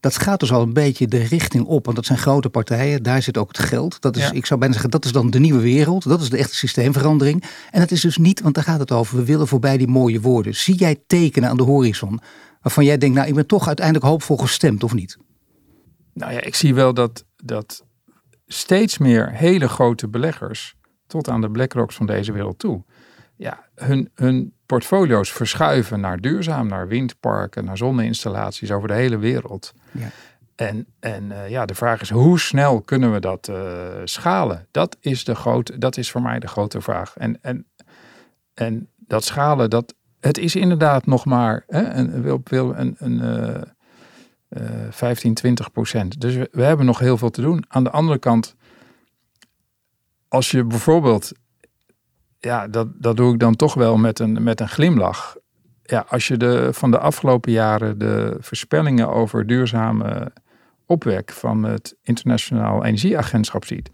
[0.00, 1.84] Dat gaat dus al een beetje de richting op.
[1.84, 3.02] Want dat zijn grote partijen.
[3.02, 4.00] Daar zit ook het geld.
[4.00, 6.08] Dat is, Ik zou bijna zeggen, dat is dan de nieuwe wereld.
[6.08, 7.44] Dat is de echte systeemverandering.
[7.70, 9.16] En dat is dus niet, want daar gaat het over.
[9.16, 10.54] We willen voorbij die mooie woorden.
[10.54, 12.20] Zie jij tekenen aan de horizon
[12.62, 15.16] waarvan jij denkt, nou ik ben toch uiteindelijk hoopvol gestemd of niet?
[16.20, 17.84] Nou ja, ik zie wel dat, dat
[18.46, 20.74] steeds meer hele grote beleggers,
[21.06, 22.84] tot aan de BlackRocks van deze wereld toe,
[23.36, 29.72] ja, hun, hun portfolio's verschuiven naar duurzaam, naar windparken, naar zonneinstallaties over de hele wereld.
[29.90, 30.08] Ja.
[30.54, 33.56] En, en uh, ja, de vraag is hoe snel kunnen we dat uh,
[34.04, 34.66] schalen?
[34.70, 37.16] Dat is, de grote, dat is voor mij de grote vraag.
[37.16, 37.66] En, en,
[38.54, 43.22] en dat schalen, dat, het is inderdaad nog maar hè, een, wil, wil een, een,
[43.22, 43.62] uh,
[44.90, 46.20] 15, eh, 20 procent.
[46.20, 47.64] Dus we, hebben nog heel veel te doen.
[47.68, 48.54] Aan de andere kant,
[50.28, 51.32] als je bijvoorbeeld,
[52.38, 55.36] ja, dat, dat doe ik dan toch wel met een, met een glimlach.
[55.82, 60.32] Ja, als je de, van de afgelopen jaren de voorspellingen over duurzame
[60.86, 63.90] opwek van het Internationaal Energieagentschap ziet,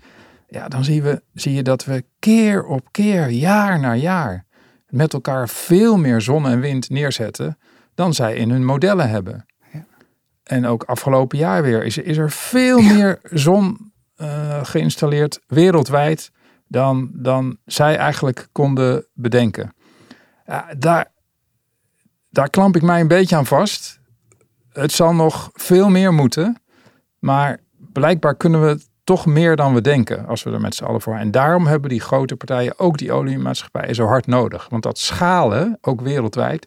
[0.49, 4.47] ja, dan we, zie je dat we keer op keer, jaar na jaar,
[4.89, 7.59] met elkaar veel meer zon en wind neerzetten
[7.95, 9.47] dan zij in hun modellen hebben.
[10.47, 16.31] En ook afgelopen jaar weer is, is er veel meer zon uh, geïnstalleerd wereldwijd
[16.69, 19.75] dan, dan zij eigenlijk konden bedenken.
[20.79, 21.13] Daar,
[22.31, 24.01] daar klamp ik mij een beetje aan vast.
[24.73, 26.63] Het zal nog veel meer moeten,
[27.19, 27.59] maar
[27.93, 31.17] blijkbaar kunnen we toch meer dan we denken als we er met z'n allen voor.
[31.17, 34.69] En daarom hebben die grote partijen, ook die oliemaatschappijen, zo hard nodig.
[34.69, 36.67] Want dat schalen, ook wereldwijd,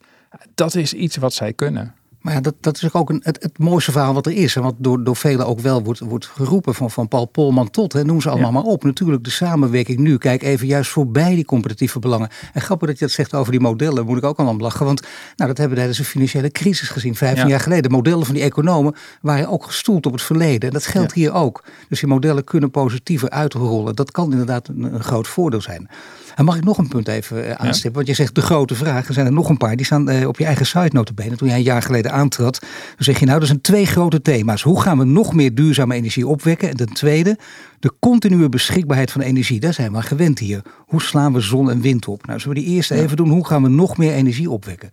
[0.55, 1.95] dat is iets wat zij kunnen.
[2.21, 4.55] Maar ja, dat, dat is ook een, het, het mooiste verhaal wat er is.
[4.55, 6.75] En wat door, door velen ook wel wordt, wordt geroepen.
[6.75, 8.83] Van, van Paul Polman tot, hè, noem ze allemaal maar op.
[8.83, 10.17] Natuurlijk de samenwerking nu.
[10.17, 12.29] Kijk even juist voorbij die competitieve belangen.
[12.53, 14.05] En grappig dat je dat zegt over die modellen.
[14.05, 14.85] Moet ik ook al aan lachen.
[14.85, 17.15] Want nou, dat hebben we tijdens de financiële crisis gezien.
[17.15, 17.83] Vijftien jaar geleden.
[17.83, 20.67] De modellen van die economen waren ook gestoeld op het verleden.
[20.67, 21.63] En dat geldt hier ook.
[21.89, 23.95] Dus die modellen kunnen positiever uitrollen.
[23.95, 25.89] Dat kan inderdaad een, een groot voordeel zijn.
[26.39, 27.93] En mag ik nog een punt even eh, aanstippen?
[27.93, 29.07] Want je zegt de grote vraag.
[29.07, 29.75] Er zijn er nog een paar.
[29.75, 31.35] Die staan eh, op je eigen site notabene.
[31.35, 32.59] Toen jij een jaar geleden aantrad.
[32.59, 34.61] Dan zeg je nou, er zijn twee grote thema's.
[34.61, 36.69] Hoe gaan we nog meer duurzame energie opwekken?
[36.69, 37.37] En ten tweede,
[37.79, 39.59] de continue beschikbaarheid van energie.
[39.59, 40.61] Daar zijn we gewend hier.
[40.77, 42.25] Hoe slaan we zon en wind op?
[42.25, 43.29] Nou, zullen we die eerste even doen.
[43.29, 44.89] Hoe gaan we nog meer energie opwekken?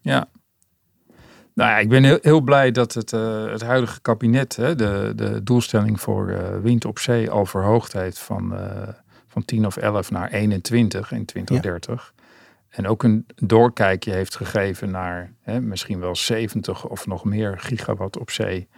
[0.00, 0.28] Ja.
[1.54, 5.12] Nou ja, ik ben heel, heel blij dat het, uh, het huidige kabinet hè, de,
[5.16, 8.60] de doelstelling voor uh, wind op zee al verhoogd heeft van, uh,
[9.30, 12.12] van 10 of 11 naar 21 in 2030.
[12.16, 12.22] Ja.
[12.68, 18.18] En ook een doorkijkje heeft gegeven naar hè, misschien wel 70 of nog meer gigawatt
[18.18, 18.68] op zee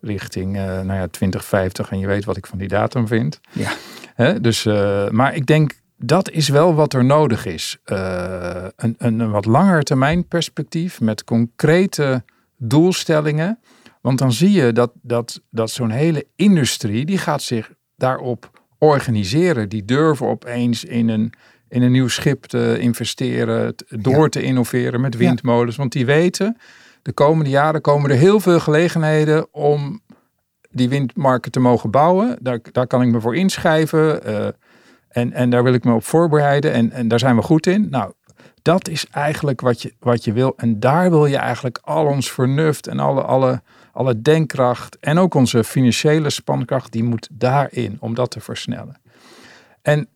[0.00, 1.90] richting nou ja, 2050.
[1.90, 3.40] En je weet wat ik van die datum vind.
[3.52, 3.72] Ja.
[4.14, 4.64] Hè, dus,
[5.10, 7.78] maar ik denk dat is wel wat er nodig is.
[7.84, 12.24] Uh, een, een, wat langer termijn perspectief met concrete
[12.56, 13.58] doelstellingen.
[14.00, 18.53] Want dan zie je dat, dat, dat zo'n hele industrie, die gaat zich daarop
[18.84, 19.68] organiseren.
[19.68, 21.32] Die durven opeens in een,
[21.68, 25.76] in een nieuw schip te investeren, door te innoveren met windmolens.
[25.76, 26.56] Want die weten,
[27.02, 30.02] de komende jaren komen er heel veel gelegenheden om
[30.70, 32.36] die windmarken te mogen bouwen.
[32.40, 34.20] Daar, daar kan ik me voor inschrijven.
[34.30, 34.46] Uh,
[35.08, 37.86] en, en daar wil ik me op voorbereiden en, en daar zijn we goed in.
[37.90, 38.12] Nou,
[38.62, 40.52] dat is eigenlijk wat je, wat je wil.
[40.56, 43.62] En daar wil je eigenlijk al ons vernuft en alle, alle,
[43.94, 49.00] alle denkkracht en ook onze financiële spankracht, die moet daarin om dat te versnellen.
[49.82, 50.08] En,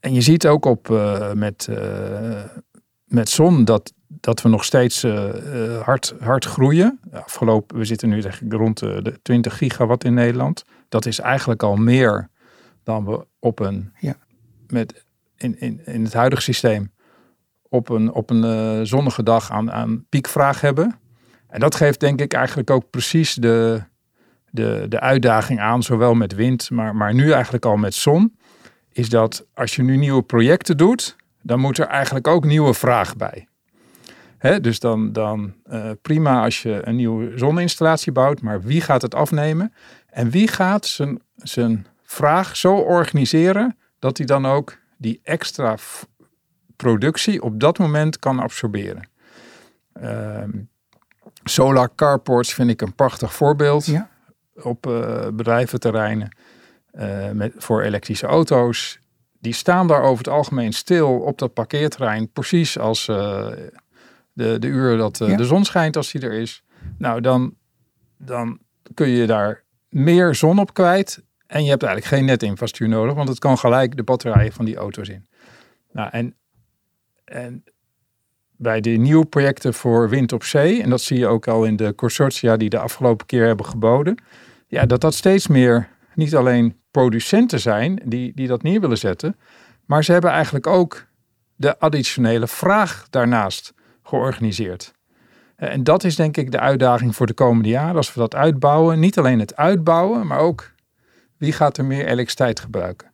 [0.00, 2.44] en je ziet ook op uh, met, uh,
[3.04, 7.00] met zon dat, dat we nog steeds uh, hard, hard groeien.
[7.12, 10.64] Afgelopen, we zitten nu rond de 20 gigawatt in Nederland.
[10.88, 12.28] Dat is eigenlijk al meer
[12.82, 14.16] dan we op een, ja.
[14.66, 15.04] met,
[15.36, 16.92] in, in, in het huidige systeem
[17.68, 21.00] op een, op een zonnige dag aan, aan piekvraag hebben.
[21.50, 23.82] En dat geeft denk ik eigenlijk ook precies de,
[24.50, 28.36] de, de uitdaging aan, zowel met wind, maar, maar nu eigenlijk al met zon.
[28.92, 33.16] Is dat als je nu nieuwe projecten doet, dan moet er eigenlijk ook nieuwe vraag
[33.16, 33.48] bij.
[34.60, 39.14] Dus dan, dan uh, prima als je een nieuwe zoninstallatie bouwt, maar wie gaat het
[39.14, 39.72] afnemen?
[40.06, 45.76] En wie gaat zijn, zijn vraag zo organiseren dat hij dan ook die extra
[46.76, 49.08] productie op dat moment kan absorberen.
[50.02, 50.42] Uh,
[51.44, 54.10] solar carports vind ik een prachtig voorbeeld ja.
[54.54, 56.36] op uh, bedrijventerreinen
[56.92, 58.98] uh, met, voor elektrische auto's.
[59.40, 63.46] Die staan daar over het algemeen stil op dat parkeerterrein, precies als uh,
[64.32, 65.36] de, de uur dat ja.
[65.36, 66.64] de zon schijnt als die er is.
[66.98, 67.54] Nou, dan,
[68.18, 68.58] dan
[68.94, 73.28] kun je daar meer zon op kwijt en je hebt eigenlijk geen netinfrastructuur nodig, want
[73.28, 75.28] het kan gelijk de batterijen van die auto's in.
[75.92, 76.36] Nou, en,
[77.24, 77.64] en
[78.60, 81.76] bij de nieuwe projecten voor wind op zee, en dat zie je ook al in
[81.76, 84.22] de consortia die de afgelopen keer hebben geboden,
[84.66, 89.36] ja, dat dat steeds meer niet alleen producenten zijn die, die dat neer willen zetten,
[89.84, 91.06] maar ze hebben eigenlijk ook
[91.56, 94.92] de additionele vraag daarnaast georganiseerd.
[95.56, 97.96] En dat is denk ik de uitdaging voor de komende jaren.
[97.96, 100.72] Als we dat uitbouwen, niet alleen het uitbouwen, maar ook
[101.36, 103.10] wie gaat er meer elektriciteit gebruiken?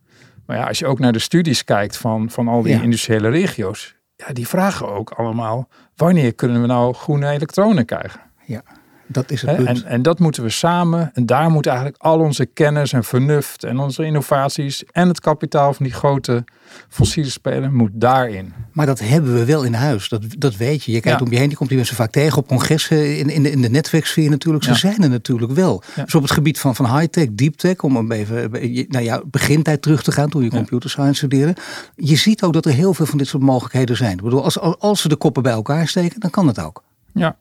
[0.46, 2.82] Maar ja, als je ook naar de studies kijkt van, van al die ja.
[2.82, 8.20] industriële regio's, ja, die vragen ook allemaal, wanneer kunnen we nou groene elektronen krijgen?
[8.44, 8.62] Ja.
[9.06, 9.68] Dat is het punt.
[9.68, 11.10] En, en dat moeten we samen.
[11.14, 15.74] En daar moet eigenlijk al onze kennis en vernuft en onze innovaties en het kapitaal
[15.74, 16.44] van die grote
[16.88, 18.52] fossiele spelen moet daarin.
[18.72, 20.08] Maar dat hebben we wel in huis.
[20.08, 20.92] Dat, dat weet je.
[20.92, 21.24] Je kijkt ja.
[21.24, 23.60] om je heen, die komt die mensen vaak tegen op congressen in, in de, in
[23.60, 24.64] de netwerksfeer natuurlijk.
[24.64, 24.76] Ze ja.
[24.76, 25.82] zijn er natuurlijk wel.
[25.94, 26.04] Ja.
[26.04, 28.50] Dus op het gebied van, van high-tech, deep-tech, om even
[28.88, 31.56] naar jouw begintijd terug te gaan toen je computer science studeerde.
[31.94, 34.12] Je ziet ook dat er heel veel van dit soort mogelijkheden zijn.
[34.12, 36.82] Ik bedoel, als, als ze de koppen bij elkaar steken, dan kan het ook.
[37.12, 37.36] Ja,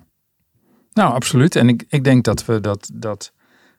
[0.96, 1.56] nou, absoluut.
[1.56, 3.32] En ik, ik denk dat we dat, dat,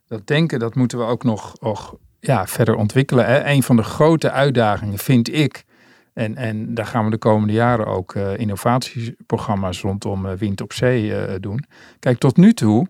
[0.06, 3.26] dat denken, dat moeten we ook nog, nog ja, verder ontwikkelen.
[3.26, 3.44] Hè.
[3.44, 5.64] Een van de grote uitdagingen vind ik,
[6.12, 10.72] en, en daar gaan we de komende jaren ook uh, innovatieprogramma's rondom uh, wind op
[10.72, 11.64] zee uh, doen.
[11.98, 12.88] Kijk, tot nu toe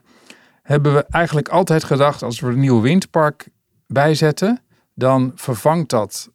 [0.63, 3.49] hebben we eigenlijk altijd gedacht, als we een nieuw windpark
[3.87, 4.61] bijzetten,
[4.95, 6.31] dan vervangt dat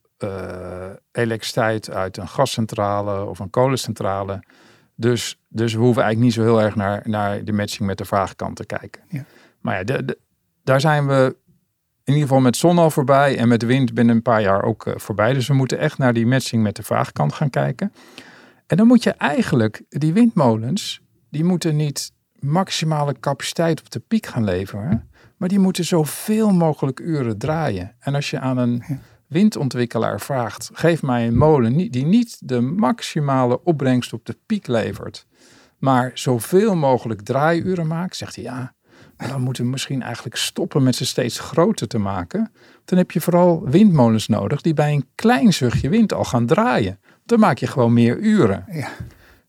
[1.12, 4.44] elektriciteit uit een gascentrale of een kolencentrale.
[5.02, 8.06] Dus, dus we hoeven eigenlijk niet zo heel erg naar, naar de matching met de
[8.06, 9.02] vraagkant te kijken.
[9.08, 9.26] Ja.
[9.60, 10.18] Maar ja, de, de,
[10.64, 11.36] daar zijn we
[12.04, 14.86] in ieder geval met zon al voorbij en met wind binnen een paar jaar ook
[14.86, 15.34] uh, voorbij.
[15.34, 17.94] Dus we moeten echt naar die matching met de vraagkant gaan kijken.
[18.68, 24.26] En dan moet je eigenlijk, die windmolens, die moeten niet maximale capaciteit op de piek
[24.26, 25.10] gaan leveren.
[25.38, 27.96] Maar die moeten zoveel mogelijk uren draaien.
[28.00, 28.84] En als je aan een
[29.32, 35.26] windontwikkelaar vraagt: geef mij een molen die niet de maximale opbrengst op de piek levert,
[35.78, 38.74] maar zoveel mogelijk draaiuren maakt, zegt hij ja.
[39.17, 42.52] Maar dan moeten we misschien eigenlijk stoppen met ze steeds groter te maken.
[42.86, 47.00] Dan heb je vooral windmolens nodig die bij een klein zuchtje wind al gaan draaien.
[47.26, 48.65] Dan maak je gewoon meer uren.
[48.72, 48.89] Ja.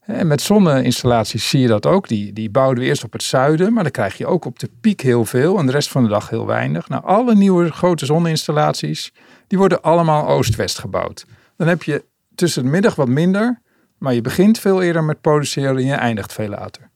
[0.03, 2.09] En met zonneinstallaties zie je dat ook.
[2.09, 4.71] Die, die bouwden we eerst op het zuiden, maar dan krijg je ook op de
[4.81, 6.88] piek heel veel en de rest van de dag heel weinig.
[6.88, 9.12] Nou, alle nieuwe grote zonneinstallaties,
[9.53, 11.27] die worden allemaal oost-west gebouwd.
[11.57, 13.61] Dan heb je tussen de middag wat minder,
[13.99, 16.91] Maar je begint veel eerder met produceren en je eindigt veel later.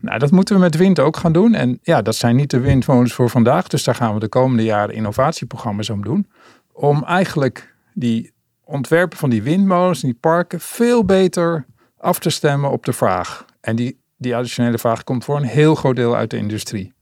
[0.00, 1.54] Nou, dat moeten we met wind ook gaan doen.
[1.54, 3.68] En ja, dat zijn niet de windmolens voor vandaag.
[3.68, 6.26] Dus daar gaan we de komende jaren innovatieprogramma's om doen.
[6.72, 8.32] Om eigenlijk die
[8.64, 11.66] ontwerpen van die windmolens en die parken veel beter
[11.98, 13.44] af te stemmen op de vraag.
[13.60, 16.92] En die, die additionele vraag komt voor een heel groot deel uit de industrie.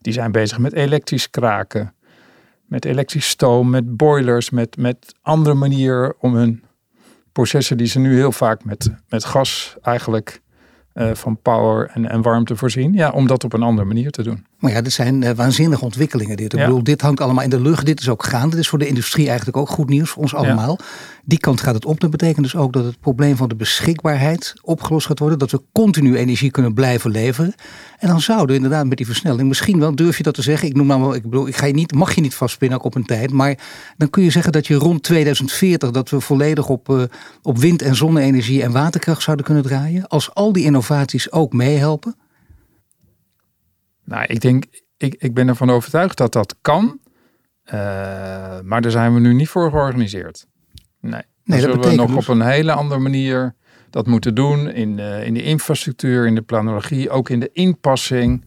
[0.00, 1.94] Die zijn bezig met elektrisch kraken,
[2.66, 6.64] met elektrisch stoom, met boilers, met, met andere manieren om hun
[7.32, 10.40] processen die ze nu heel vaak met, met gas eigenlijk
[10.94, 12.92] uh, van power en, en warmte voorzien.
[12.92, 14.46] Ja, om dat op een andere manier te doen.
[14.58, 16.36] Maar ja, dit zijn uh, waanzinnige ontwikkelingen.
[16.36, 16.52] Dit.
[16.52, 17.86] Ik bedoel, dit hangt allemaal in de lucht.
[17.86, 18.50] Dit is ook gaande.
[18.50, 20.78] Dit is voor de industrie eigenlijk ook goed nieuws voor ons allemaal.
[21.24, 22.00] Die kant gaat het op.
[22.00, 25.38] Dat betekent dus ook dat het probleem van de beschikbaarheid opgelost gaat worden.
[25.38, 27.54] Dat we continu energie kunnen blijven leveren.
[27.98, 30.68] En dan zouden inderdaad met die versnelling, misschien wel durf je dat te zeggen.
[30.68, 32.94] Ik noem nou, ik bedoel, ik ga je niet, mag je niet vastpinnen ook op
[32.94, 33.32] een tijd.
[33.32, 33.58] Maar
[33.96, 37.02] dan kun je zeggen dat je rond 2040 dat we volledig op, uh,
[37.42, 40.08] op wind- en zonne-energie en waterkracht zouden kunnen draaien.
[40.08, 40.83] Als al die innovaties
[41.30, 42.16] ook meehelpen.
[44.04, 44.64] Nou, ik denk,
[44.96, 46.98] ik, ik ben ervan overtuigd dat dat kan.
[47.66, 47.72] Uh,
[48.60, 50.46] maar daar zijn we nu niet voor georganiseerd.
[51.00, 52.28] Nee, nee dat zullen we nog dus...
[52.28, 53.54] op een hele andere manier
[53.90, 54.70] dat moeten doen.
[54.70, 58.44] In de, in de infrastructuur, in de planologie, ook in de inpassing.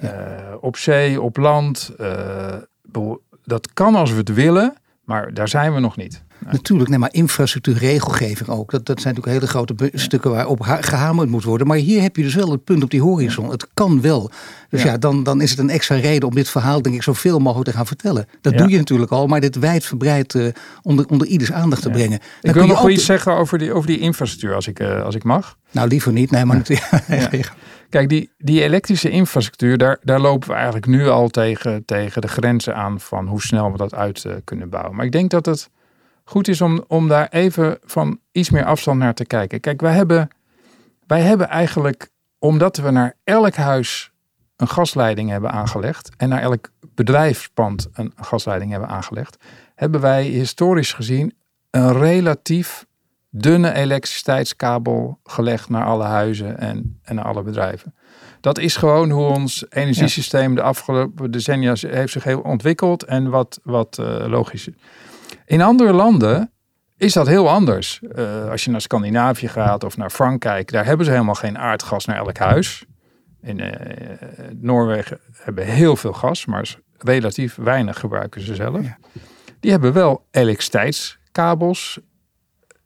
[0.00, 0.38] Ja.
[0.50, 1.92] Uh, op zee, op land.
[2.00, 2.56] Uh,
[3.44, 6.24] dat kan als we het willen, maar daar zijn we nog niet.
[6.46, 8.70] Natuurlijk, nee, maar infrastructuur, regelgeving ook.
[8.70, 11.66] Dat, dat zijn natuurlijk hele grote stukken waarop gehamerd moet worden.
[11.66, 13.50] Maar hier heb je dus wel het punt op die horizon.
[13.50, 14.30] Het kan wel.
[14.68, 17.38] Dus ja, dan, dan is het een extra reden om dit verhaal, denk ik, zoveel
[17.38, 18.26] mogelijk te gaan vertellen.
[18.40, 20.46] Dat doe je natuurlijk al, maar dit wijdverbreid uh,
[20.82, 22.18] onder, onder ieders aandacht te brengen.
[22.18, 25.14] Dan ik wil nog iets zeggen over die, over die infrastructuur, als ik, uh, als
[25.14, 25.56] ik mag.
[25.70, 26.30] Nou, liever niet.
[26.30, 27.52] Nee, maar natuurlijk.
[27.90, 32.28] Kijk, die, die elektrische infrastructuur, daar, daar lopen we eigenlijk nu al tegen, tegen de
[32.28, 34.96] grenzen aan van hoe snel we dat uit uh, kunnen bouwen.
[34.96, 35.70] Maar ik denk dat het
[36.30, 39.60] goed is om, om daar even van iets meer afstand naar te kijken.
[39.60, 40.28] Kijk, wij hebben,
[41.06, 44.10] wij hebben eigenlijk, omdat we naar elk huis
[44.56, 49.36] een gasleiding hebben aangelegd en naar elk bedrijfspand een gasleiding hebben aangelegd,
[49.74, 51.34] hebben wij historisch gezien
[51.70, 52.86] een relatief
[53.30, 57.94] dunne elektriciteitskabel gelegd naar alle huizen en, en naar alle bedrijven.
[58.40, 63.60] Dat is gewoon hoe ons energiesysteem de afgelopen decennia heeft zich heel ontwikkeld en wat,
[63.62, 64.74] wat uh, logisch is.
[65.50, 66.50] In andere landen
[66.96, 68.00] is dat heel anders.
[68.02, 72.04] Uh, als je naar Scandinavië gaat of naar Frankrijk, daar hebben ze helemaal geen aardgas
[72.04, 72.84] naar elk huis.
[73.42, 73.70] In uh,
[74.60, 78.82] Noorwegen hebben heel veel gas, maar relatief weinig gebruiken ze zelf.
[78.82, 78.98] Ja.
[79.60, 82.00] Die hebben wel elektriciteitskabels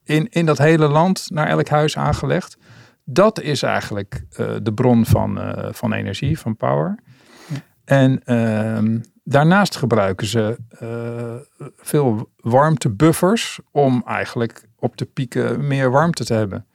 [0.05, 2.57] in, in dat hele land naar elk huis aangelegd.
[3.05, 6.98] Dat is eigenlijk uh, de bron van, van energie, van power.
[7.46, 7.57] Ja.
[7.85, 16.24] En ehm, Daarnaast gebruiken ze uh, veel warmtebuffers om eigenlijk op de pieken meer warmte
[16.24, 16.66] te hebben.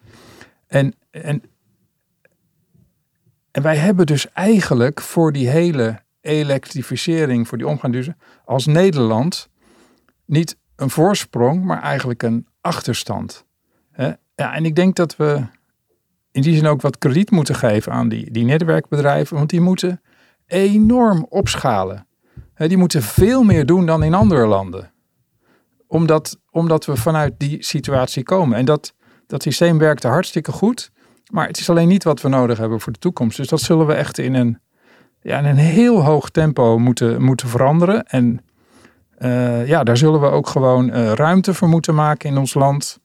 [0.67, 1.43] En, en,
[3.51, 9.49] en wij hebben dus eigenlijk voor die hele elektrificering, voor die omgaan als Nederland
[10.25, 13.45] niet een voorsprong, maar eigenlijk een achterstand.
[14.35, 15.43] Ja, en ik denk dat we
[16.31, 20.01] in die zin ook wat krediet moeten geven aan die, die netwerkbedrijven, want die moeten
[20.45, 22.07] enorm opschalen
[22.67, 24.91] die moeten veel meer doen dan in andere landen.
[25.87, 28.57] Omdat, omdat we vanuit die situatie komen.
[28.57, 28.93] En dat,
[29.27, 30.91] dat systeem werkte hartstikke goed.
[31.31, 33.37] Maar het is alleen niet wat we nodig hebben voor de toekomst.
[33.37, 34.59] Dus dat zullen we echt in een,
[35.21, 38.05] ja, in een heel hoog tempo moeten, moeten veranderen.
[38.05, 38.41] En
[39.19, 42.99] uh, ja, daar zullen we ook gewoon uh, ruimte voor moeten maken in ons land.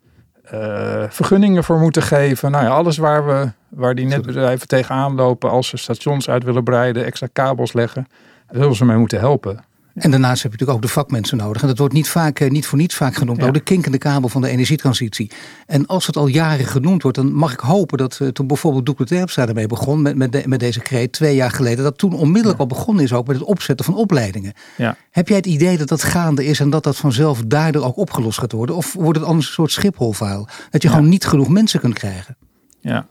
[0.52, 2.50] Uh, vergunningen voor moeten geven.
[2.50, 6.64] Nou ja, alles waar, we, waar die netbedrijven tegenaan lopen als ze stations uit willen
[6.64, 8.06] breiden, extra kabels leggen.
[8.54, 9.64] Zullen ze mij moeten helpen.
[9.94, 11.62] En daarnaast heb je natuurlijk ook de vakmensen nodig.
[11.62, 13.40] En dat wordt niet, vaak, eh, niet voor niets vaak genoemd.
[13.40, 13.50] Ja.
[13.50, 15.30] de kinkende kabel van de energietransitie.
[15.66, 18.86] En als het al jaren genoemd wordt, dan mag ik hopen dat uh, toen bijvoorbeeld
[18.86, 22.60] Doekle Terpstra ermee begon, met, met, met deze kreet twee jaar geleden, dat toen onmiddellijk
[22.60, 24.52] al begonnen is ook met het opzetten van opleidingen.
[24.76, 24.96] Ja.
[25.10, 28.38] Heb jij het idee dat dat gaande is en dat dat vanzelf daardoor ook opgelost
[28.38, 28.76] gaat worden?
[28.76, 30.48] Of wordt het anders een soort schipholvuil?
[30.70, 32.36] Dat je gewoon niet genoeg mensen kunt krijgen?
[32.80, 33.06] Ja,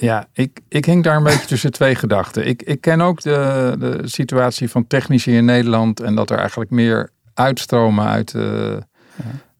[0.00, 2.46] ja, ik, ik hing daar een beetje tussen twee gedachten.
[2.46, 6.70] Ik, ik ken ook de, de situatie van technici in Nederland en dat er eigenlijk
[6.70, 8.76] meer uitstromen uit, uh,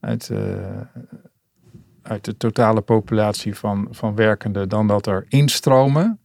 [0.01, 0.39] uit, uh,
[2.03, 6.21] uit de totale populatie van, van werkenden dan dat er instromen.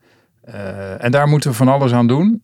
[0.46, 2.44] Uh, en daar moeten we van alles aan doen.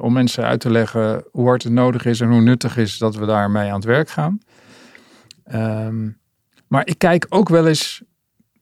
[0.00, 3.16] om mensen uit te leggen hoe hard het nodig is en hoe nuttig is dat
[3.16, 4.38] we daarmee aan het werk gaan.
[5.54, 6.20] Um,
[6.72, 8.02] maar ik kijk ook wel eens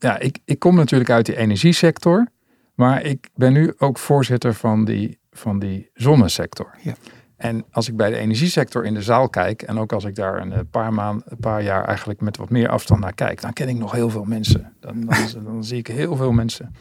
[0.00, 2.26] ja, ik, ik kom natuurlijk uit die energiesector,
[2.74, 6.74] maar ik ben nu ook voorzitter van die, van die zonnesector.
[6.82, 6.94] Ja.
[7.36, 10.40] En als ik bij de energiesector in de zaal kijk, en ook als ik daar
[10.40, 13.68] een paar maanden, een paar jaar eigenlijk met wat meer afstand naar kijk, dan ken
[13.68, 14.72] ik nog heel veel mensen.
[14.80, 16.74] Dan, dan, dan zie ik heel veel mensen.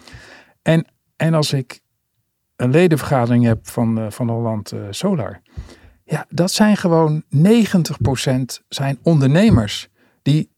[0.61, 1.79] En, en als ik
[2.55, 5.41] een ledenvergadering heb van, uh, van Holland uh, Solar,
[6.03, 7.39] ja, dat zijn gewoon 90%
[8.67, 9.89] zijn ondernemers
[10.21, 10.49] die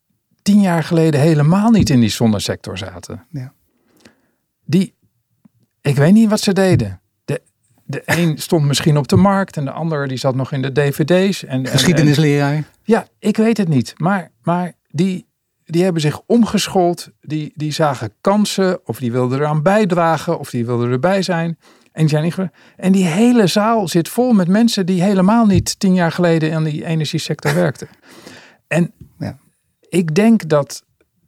[0.41, 3.25] tien jaar geleden helemaal niet in die zonnesector zaten.
[3.29, 3.53] Ja.
[4.65, 4.95] Die,
[5.81, 7.01] ik weet niet wat ze deden
[7.91, 10.71] de een stond misschien op de markt en de ander die zat nog in de
[10.71, 11.45] dvd's.
[11.45, 12.63] En, Geschiedenisleraar?
[12.83, 13.93] ja, ik weet het niet.
[13.97, 15.27] Maar, maar die,
[15.65, 17.09] die hebben zich omgeschoold.
[17.21, 21.57] Die, die zagen kansen of die wilden eraan bijdragen of die wilden erbij zijn.
[21.91, 25.93] En die, zijn en die hele zaal zit vol met mensen die helemaal niet tien
[25.93, 27.87] jaar geleden in die energiesector werkten.
[28.67, 28.93] En.
[29.91, 30.83] Ik denk dat,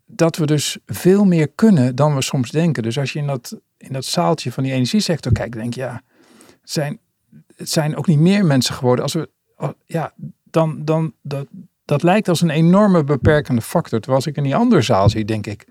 [0.06, 2.84] dat we dus veel meer kunnen dan we soms denken.
[2.84, 6.02] Dus als je in dat, in dat zaaltje van die energiesector kijkt, denk je ja
[6.64, 7.00] zijn,
[7.56, 9.04] het zijn ook niet meer mensen geworden.
[9.04, 9.30] Als we,
[9.86, 11.48] ja, dan, dan, dat,
[11.86, 14.00] dat lijkt als een enorme beperkende factor.
[14.00, 15.68] Terwijl als ik in die andere zaal zie, denk ik,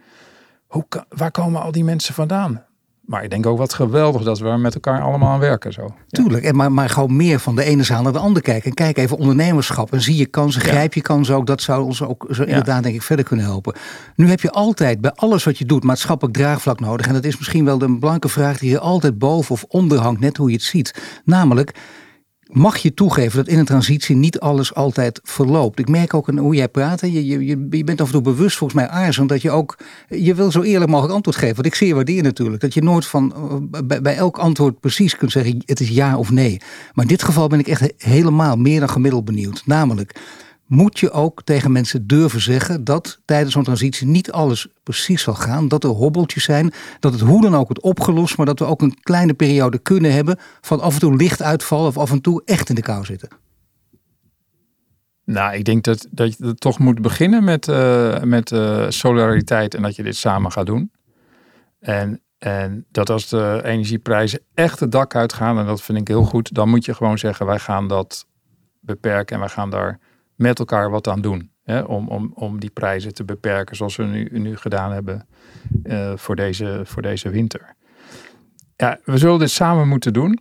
[0.67, 2.65] hoe, waar komen al die mensen vandaan?
[3.03, 5.73] Maar ik denk ook wat geweldig dat we met elkaar allemaal aan werken.
[5.73, 5.95] Zo.
[6.09, 8.69] Tuurlijk, en maar, maar gewoon meer van de ene zaal naar de andere kijken.
[8.69, 9.93] En kijk even ondernemerschap.
[9.93, 11.47] En zie je kansen, grijp je kansen ook.
[11.47, 13.75] Dat zou ons ook zo inderdaad denk ik verder kunnen helpen.
[14.17, 17.07] Nu heb je altijd bij alles wat je doet maatschappelijk draagvlak nodig.
[17.07, 20.21] En dat is misschien wel de belangrijke vraag die je altijd boven of onder hangt.
[20.21, 21.21] Net hoe je het ziet.
[21.25, 21.75] Namelijk,
[22.53, 25.79] mag je toegeven dat in een transitie niet alles altijd verloopt.
[25.79, 27.01] Ik merk ook hoe jij praat.
[27.01, 29.79] Je, je, je bent af en toe bewust volgens mij aarzelend dat je ook...
[30.09, 31.57] Je wil zo eerlijk mogelijk antwoord geven.
[31.57, 32.61] Wat ik zeer waardeer natuurlijk.
[32.61, 36.19] Dat je nooit van eh, bij, bij, elk antwoord precies kunt zeggen het is ja
[36.19, 36.61] of nee.
[36.95, 39.63] Maar in dit geval ben ik echt helemaal meer dan gemiddeld benieuwd.
[39.65, 40.21] Namelijk,
[40.73, 45.35] moet je ook tegen mensen durven zeggen dat tijdens zo'n transitie niet alles precies zal
[45.35, 45.69] gaan.
[45.69, 48.83] Dat er hobbeltjes zijn, dat het hoe dan ook wordt opgelost, maar dat we ook
[48.83, 52.43] een kleine periode kunnen hebben van af en toe licht uitvallen of af en toe
[52.45, 53.29] echt in de kou zitten.
[55.25, 59.83] Nou, ik denk dat, dat je toch moet beginnen met, uh, met uh, solidariteit en
[59.83, 60.91] dat je dit samen gaat doen.
[61.81, 66.25] En, en dat als de energieprijzen echt het dak uitgaan, en dat vind ik heel
[66.25, 68.27] goed, dan moet je gewoon zeggen: wij gaan dat
[68.81, 70.01] beperken en wij gaan daar
[70.35, 71.51] met elkaar wat aan doen.
[71.63, 75.27] Hè, om, om, om die prijzen te beperken zoals we nu, nu gedaan hebben
[75.85, 77.75] uh, voor, deze, voor deze winter.
[78.77, 80.39] Ja, we zullen dit samen moeten doen.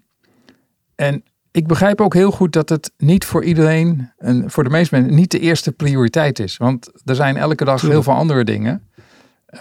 [0.95, 4.95] En ik begrijp ook heel goed dat het niet voor iedereen en voor de meeste
[4.95, 6.57] mensen niet de eerste prioriteit is.
[6.57, 8.89] Want er zijn elke dag heel veel andere dingen.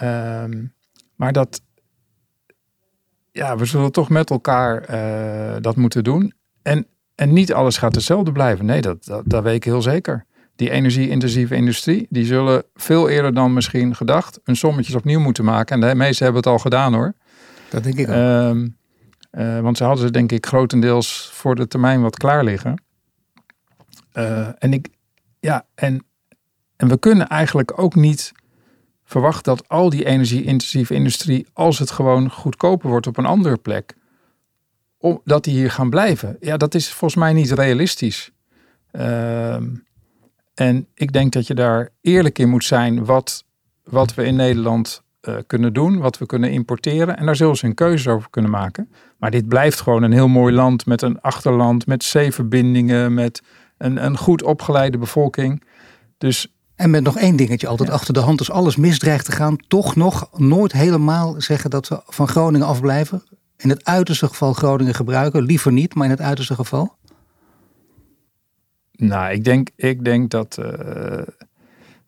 [0.03, 0.73] Um,
[1.15, 1.61] maar dat,
[3.31, 6.33] ja, we zullen toch met elkaar uh, dat moeten doen.
[6.61, 6.87] En,
[7.21, 8.65] en niet alles gaat hetzelfde blijven.
[8.65, 13.33] Nee, dat, dat, dat weet ik heel zeker die energie-intensieve industrie, die zullen veel eerder
[13.33, 15.75] dan misschien gedacht een sommetjes opnieuw moeten maken.
[15.75, 17.13] En de meesten hebben het al gedaan hoor.
[17.69, 18.15] Dat denk ik ook.
[18.15, 18.51] Uh,
[19.31, 22.83] uh, want ze hadden ze denk ik grotendeels voor de termijn wat klaar liggen.
[24.13, 24.87] Uh, en ik,
[25.39, 26.05] ja, en,
[26.75, 28.31] en we kunnen eigenlijk ook niet
[29.03, 33.93] verwachten dat al die energie-intensieve industrie, als het gewoon goedkoper wordt op een andere plek,
[35.01, 36.37] om, dat die hier gaan blijven.
[36.39, 38.31] Ja, dat is volgens mij niet realistisch.
[38.91, 39.53] Uh,
[40.53, 43.45] en ik denk dat je daar eerlijk in moet zijn wat,
[43.83, 47.17] wat we in Nederland uh, kunnen doen, wat we kunnen importeren.
[47.17, 48.89] En daar zullen ze een keuze over kunnen maken.
[49.17, 53.41] Maar dit blijft gewoon een heel mooi land met een achterland, met zeeverbindingen, met
[53.77, 55.63] een, een goed opgeleide bevolking.
[56.17, 58.39] Dus en met nog één dingetje altijd achter de hand.
[58.39, 63.23] Als alles misdreigt te gaan, toch nog nooit helemaal zeggen dat we van Groningen afblijven.
[63.61, 65.43] In het uiterste geval Groningen gebruiken.
[65.43, 66.95] Liever niet, maar in het uiterste geval.
[68.91, 70.57] Nou, ik denk, ik denk dat.
[70.59, 71.21] Uh,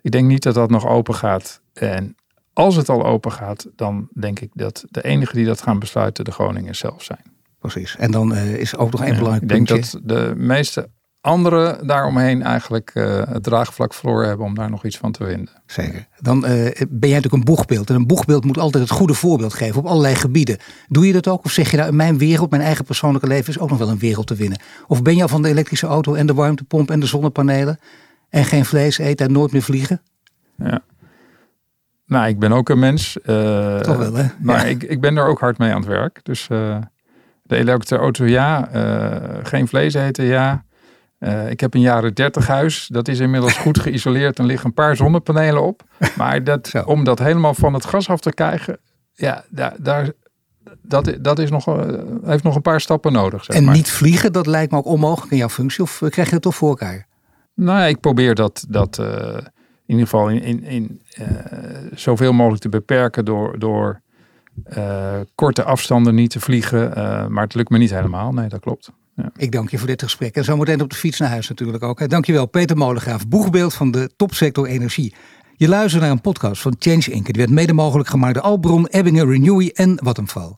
[0.01, 1.61] ik denk niet dat dat nog open gaat.
[1.73, 2.15] En
[2.53, 6.25] als het al open gaat, dan denk ik dat de enige die dat gaan besluiten
[6.25, 7.31] de Groningen zelf zijn.
[7.59, 7.95] Precies.
[7.95, 9.75] En dan uh, is ook nog één belangrijk puntje.
[9.75, 10.89] Ik denk dat de meeste
[11.23, 15.49] anderen daaromheen eigenlijk uh, het draagvlak verloren hebben om daar nog iets van te vinden.
[15.65, 16.07] Zeker.
[16.19, 16.49] Dan uh,
[16.89, 17.89] ben jij natuurlijk een boegbeeld.
[17.89, 20.57] En een boegbeeld moet altijd het goede voorbeeld geven op allerlei gebieden.
[20.87, 21.45] Doe je dat ook?
[21.45, 23.89] Of zeg je nou, in mijn wereld, mijn eigen persoonlijke leven is ook nog wel
[23.89, 24.59] een wereld te winnen?
[24.87, 27.79] Of ben je al van de elektrische auto en de warmtepomp en de zonnepanelen
[28.29, 30.01] en geen vlees eten en nooit meer vliegen?
[30.55, 30.81] Ja.
[32.05, 33.17] Nou, ik ben ook een mens.
[33.25, 34.25] Uh, Toch wel, hè?
[34.39, 36.19] Maar ik, ik ben er ook hard mee aan het werk.
[36.23, 36.47] Dus
[37.43, 38.69] de elektrische auto, ja.
[39.43, 40.63] geen vlees eten, ja.
[41.23, 42.87] Uh, ik heb een jaren 30 huis.
[42.87, 45.83] Dat is inmiddels goed geïsoleerd en liggen een paar zonnepanelen op.
[46.17, 48.79] Maar dat, om dat helemaal van het gas af te krijgen,
[49.13, 50.11] ja, daar, daar,
[50.81, 51.83] dat, dat is nog, uh,
[52.23, 53.43] heeft nog een paar stappen nodig.
[53.43, 53.75] Zeg en maar.
[53.75, 55.83] niet vliegen, dat lijkt me ook onmogelijk in jouw functie.
[55.83, 57.07] Of krijg je het toch voor elkaar?
[57.55, 59.07] Nou ja, ik probeer dat, dat uh,
[59.85, 61.01] in ieder geval in, in, in
[61.95, 64.01] zoveel mogelijk te beperken door, door
[65.35, 66.91] korte afstanden niet te vliegen.
[67.31, 68.33] maar het lukt me niet helemaal.
[68.33, 68.91] Nee, dat klopt.
[69.15, 69.31] Ja.
[69.35, 70.35] Ik dank je voor dit gesprek.
[70.35, 72.09] En zometeen op de fiets naar huis natuurlijk ook.
[72.09, 75.15] Dankjewel Peter Molengraaf, boegbeeld van de topsector energie.
[75.55, 77.25] Je luistert naar een podcast van Change Inc.
[77.25, 80.55] Die werd mede mogelijk gemaakt door Albron, Ebbingen, Renewy en Vattenfall.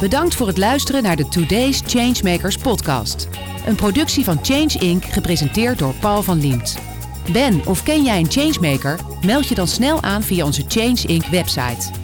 [0.00, 3.28] Bedankt voor het luisteren naar de Today's Changemakers podcast.
[3.66, 5.04] Een productie van Change Inc.
[5.04, 6.78] gepresenteerd door Paul van Liemt.
[7.32, 8.98] Ben of ken jij een changemaker?
[9.26, 11.26] Meld je dan snel aan via onze Change Inc.
[11.26, 12.03] website.